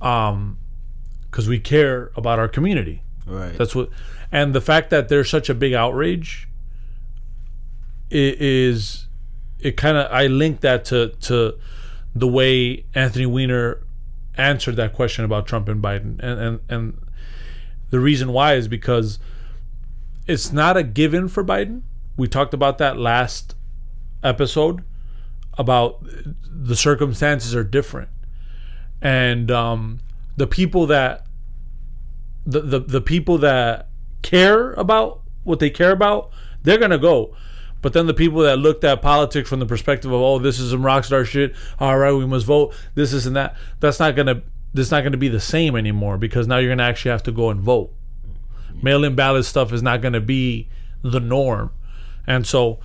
Um, 0.00 0.58
because 1.30 1.48
we 1.48 1.60
care 1.60 2.10
about 2.16 2.38
our 2.38 2.48
community. 2.48 3.02
Right. 3.26 3.56
That's 3.56 3.74
what, 3.74 3.90
and 4.32 4.54
the 4.54 4.60
fact 4.60 4.90
that 4.90 5.08
there's 5.08 5.28
such 5.30 5.48
a 5.48 5.54
big 5.54 5.72
outrage 5.74 6.48
i- 8.10 8.36
is 8.38 9.06
it 9.60 9.76
kind 9.76 9.96
of 9.96 10.10
I 10.10 10.26
link 10.26 10.60
that 10.60 10.84
to 10.86 11.08
to 11.22 11.54
the 12.14 12.26
way 12.26 12.84
Anthony 12.94 13.26
Weiner 13.26 13.78
answered 14.36 14.76
that 14.76 14.92
question 14.94 15.24
about 15.24 15.46
Trump 15.46 15.68
and 15.68 15.82
Biden, 15.82 16.18
and 16.20 16.40
and 16.40 16.60
and 16.68 16.98
the 17.90 18.00
reason 18.00 18.32
why 18.32 18.54
is 18.54 18.68
because 18.68 19.18
it's 20.26 20.52
not 20.52 20.76
a 20.76 20.82
given 20.82 21.28
for 21.28 21.44
Biden. 21.44 21.82
We 22.16 22.26
talked 22.28 22.54
about 22.54 22.78
that 22.78 22.96
last 22.96 23.54
episode 24.22 24.82
about 25.58 26.04
the 26.48 26.76
circumstances 26.76 27.54
are 27.54 27.64
different, 27.64 28.08
and 29.02 29.50
um, 29.50 30.00
the 30.36 30.46
people 30.46 30.86
that 30.86 31.26
the, 32.50 32.60
the 32.60 32.80
the 32.80 33.00
people 33.00 33.38
that 33.38 33.88
care 34.22 34.72
about 34.74 35.20
what 35.44 35.58
they 35.58 35.70
care 35.70 35.92
about, 35.92 36.30
they're 36.62 36.78
gonna 36.78 36.98
go. 36.98 37.34
But 37.82 37.94
then 37.94 38.06
the 38.06 38.14
people 38.14 38.42
that 38.42 38.58
looked 38.58 38.84
at 38.84 39.00
politics 39.00 39.48
from 39.48 39.60
the 39.60 39.66
perspective 39.66 40.12
of, 40.12 40.20
oh, 40.20 40.38
this 40.38 40.58
is 40.58 40.70
some 40.70 40.82
rockstar 40.82 41.24
shit. 41.24 41.54
All 41.78 41.96
right, 41.96 42.12
we 42.12 42.26
must 42.26 42.44
vote. 42.44 42.74
This, 42.94 43.14
is 43.14 43.26
and 43.26 43.34
that. 43.36 43.56
That's 43.80 43.98
not 43.98 44.16
gonna. 44.16 44.42
That's 44.74 44.90
not 44.90 45.02
gonna 45.02 45.16
be 45.16 45.28
the 45.28 45.40
same 45.40 45.76
anymore 45.76 46.18
because 46.18 46.46
now 46.46 46.58
you're 46.58 46.70
gonna 46.70 46.82
actually 46.82 47.12
have 47.12 47.22
to 47.24 47.32
go 47.32 47.50
and 47.50 47.60
vote. 47.60 47.92
Mail-in 48.82 49.14
ballot 49.14 49.44
stuff 49.44 49.72
is 49.72 49.82
not 49.82 50.00
gonna 50.00 50.20
be 50.20 50.68
the 51.02 51.20
norm, 51.20 51.70
and 52.26 52.46
so, 52.46 52.78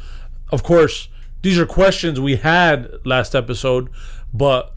of 0.49 0.63
course, 0.63 1.09
these 1.41 1.59
are 1.59 1.65
questions 1.65 2.19
we 2.19 2.37
had 2.37 2.89
last 3.05 3.35
episode, 3.35 3.89
but 4.33 4.73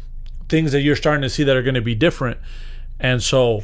things 0.49 0.73
that 0.73 0.83
you're 0.83 0.97
starting 0.97 1.23
to 1.23 1.31
see 1.31 1.45
that 1.45 1.57
are 1.57 1.63
going 1.63 1.75
to 1.75 1.81
be 1.81 1.95
different, 1.95 2.39
and 3.01 3.23
so, 3.23 3.63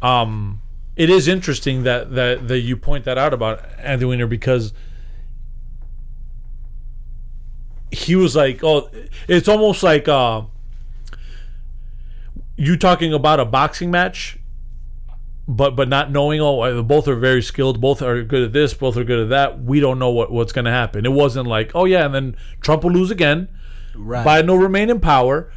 um, 0.00 0.62
it 0.96 1.10
is 1.10 1.28
interesting 1.28 1.82
that 1.84 2.14
that 2.14 2.48
that 2.48 2.60
you 2.60 2.76
point 2.76 3.04
that 3.04 3.18
out 3.18 3.32
about 3.32 3.60
Anthony 3.78 4.06
Weiner 4.06 4.26
because 4.26 4.72
he 7.90 8.16
was 8.16 8.34
like, 8.34 8.64
oh, 8.64 8.90
it's 9.28 9.48
almost 9.48 9.82
like 9.82 10.08
uh, 10.08 10.42
you 12.56 12.76
talking 12.76 13.12
about 13.12 13.40
a 13.40 13.44
boxing 13.44 13.90
match, 13.90 14.38
but 15.46 15.76
but 15.76 15.88
not 15.88 16.10
knowing. 16.10 16.40
Oh, 16.40 16.60
uh, 16.60 16.82
both 16.82 17.06
are 17.08 17.16
very 17.16 17.42
skilled. 17.42 17.80
Both 17.80 18.02
are 18.02 18.22
good 18.22 18.42
at 18.42 18.52
this. 18.52 18.74
Both 18.74 18.96
are 18.96 19.04
good 19.04 19.20
at 19.20 19.28
that. 19.28 19.62
We 19.62 19.80
don't 19.80 19.98
know 19.98 20.10
what, 20.10 20.32
what's 20.32 20.52
going 20.52 20.64
to 20.64 20.70
happen. 20.70 21.04
It 21.06 21.12
wasn't 21.12 21.46
like, 21.46 21.72
oh 21.74 21.84
yeah, 21.84 22.06
and 22.06 22.14
then 22.14 22.36
Trump 22.60 22.84
will 22.84 22.92
lose 22.92 23.10
again. 23.10 23.48
Right. 23.94 24.26
Biden 24.26 24.48
will 24.48 24.58
remain 24.58 24.90
in 24.90 25.00
power, 25.00 25.50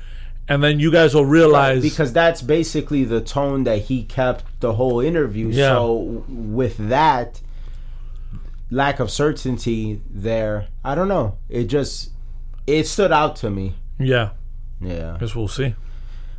and 0.49 0.63
then 0.63 0.79
you 0.79 0.91
guys 0.91 1.13
will 1.15 1.25
realize 1.25 1.81
because 1.81 2.12
that's 2.12 2.41
basically 2.41 3.03
the 3.05 3.21
tone 3.21 3.63
that 3.65 3.83
he 3.83 4.03
kept 4.03 4.43
the 4.59 4.73
whole 4.73 4.99
interview. 4.99 5.47
Yeah. 5.49 5.69
So 5.69 6.25
with 6.27 6.77
that 6.89 7.39
lack 8.71 8.99
of 8.99 9.09
certainty 9.12 10.01
there, 10.09 10.67
I 10.83 10.95
don't 10.95 11.07
know. 11.07 11.38
It 11.49 11.65
just 11.65 12.12
it 12.67 12.85
stood 12.88 13.12
out 13.12 13.35
to 13.38 13.49
me. 13.49 13.75
yeah, 13.99 14.29
Yeah. 14.81 15.17
guess 15.19 15.35
we'll 15.35 15.47
see. 15.47 15.75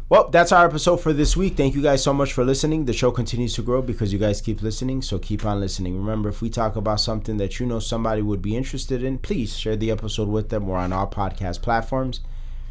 Well, 0.08 0.28
that's 0.28 0.50
our 0.50 0.66
episode 0.66 0.96
for 0.96 1.12
this 1.12 1.36
week. 1.36 1.56
Thank 1.56 1.76
you 1.76 1.82
guys 1.82 2.02
so 2.02 2.12
much 2.12 2.32
for 2.32 2.44
listening. 2.44 2.84
The 2.86 2.92
show 2.92 3.12
continues 3.12 3.54
to 3.54 3.62
grow 3.62 3.80
because 3.80 4.12
you 4.12 4.18
guys 4.18 4.40
keep 4.40 4.60
listening, 4.60 5.02
so 5.02 5.20
keep 5.20 5.44
on 5.44 5.60
listening. 5.60 5.96
Remember, 5.96 6.28
if 6.28 6.42
we 6.42 6.50
talk 6.50 6.74
about 6.74 6.98
something 6.98 7.36
that 7.36 7.60
you 7.60 7.66
know 7.66 7.78
somebody 7.78 8.20
would 8.20 8.42
be 8.42 8.56
interested 8.56 9.04
in, 9.04 9.18
please 9.18 9.56
share 9.56 9.76
the 9.76 9.92
episode 9.92 10.28
with 10.28 10.48
them. 10.48 10.66
We're 10.66 10.78
on 10.78 10.92
all 10.92 11.06
podcast 11.08 11.62
platforms. 11.62 12.20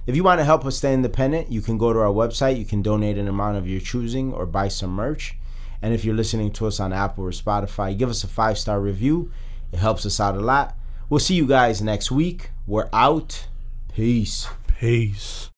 If 0.09 0.15
you 0.15 0.23
want 0.23 0.39
to 0.39 0.43
help 0.43 0.65
us 0.65 0.77
stay 0.77 0.95
independent, 0.95 1.51
you 1.51 1.61
can 1.61 1.77
go 1.77 1.93
to 1.93 1.99
our 1.99 2.07
website. 2.07 2.57
You 2.57 2.65
can 2.65 2.81
donate 2.81 3.19
an 3.19 3.27
amount 3.27 3.57
of 3.57 3.67
your 3.67 3.79
choosing 3.79 4.33
or 4.33 4.47
buy 4.47 4.67
some 4.67 4.89
merch. 4.89 5.35
And 5.83 5.93
if 5.93 6.03
you're 6.03 6.15
listening 6.15 6.51
to 6.53 6.65
us 6.65 6.79
on 6.79 6.91
Apple 6.91 7.25
or 7.25 7.29
Spotify, 7.29 7.95
give 7.95 8.09
us 8.09 8.23
a 8.23 8.27
five 8.27 8.57
star 8.57 8.81
review. 8.81 9.31
It 9.71 9.77
helps 9.77 10.07
us 10.07 10.19
out 10.19 10.35
a 10.35 10.39
lot. 10.39 10.75
We'll 11.11 11.19
see 11.19 11.35
you 11.35 11.45
guys 11.45 11.79
next 11.83 12.09
week. 12.09 12.49
We're 12.65 12.89
out. 12.91 13.49
Peace. 13.93 14.47
Peace. 14.79 15.48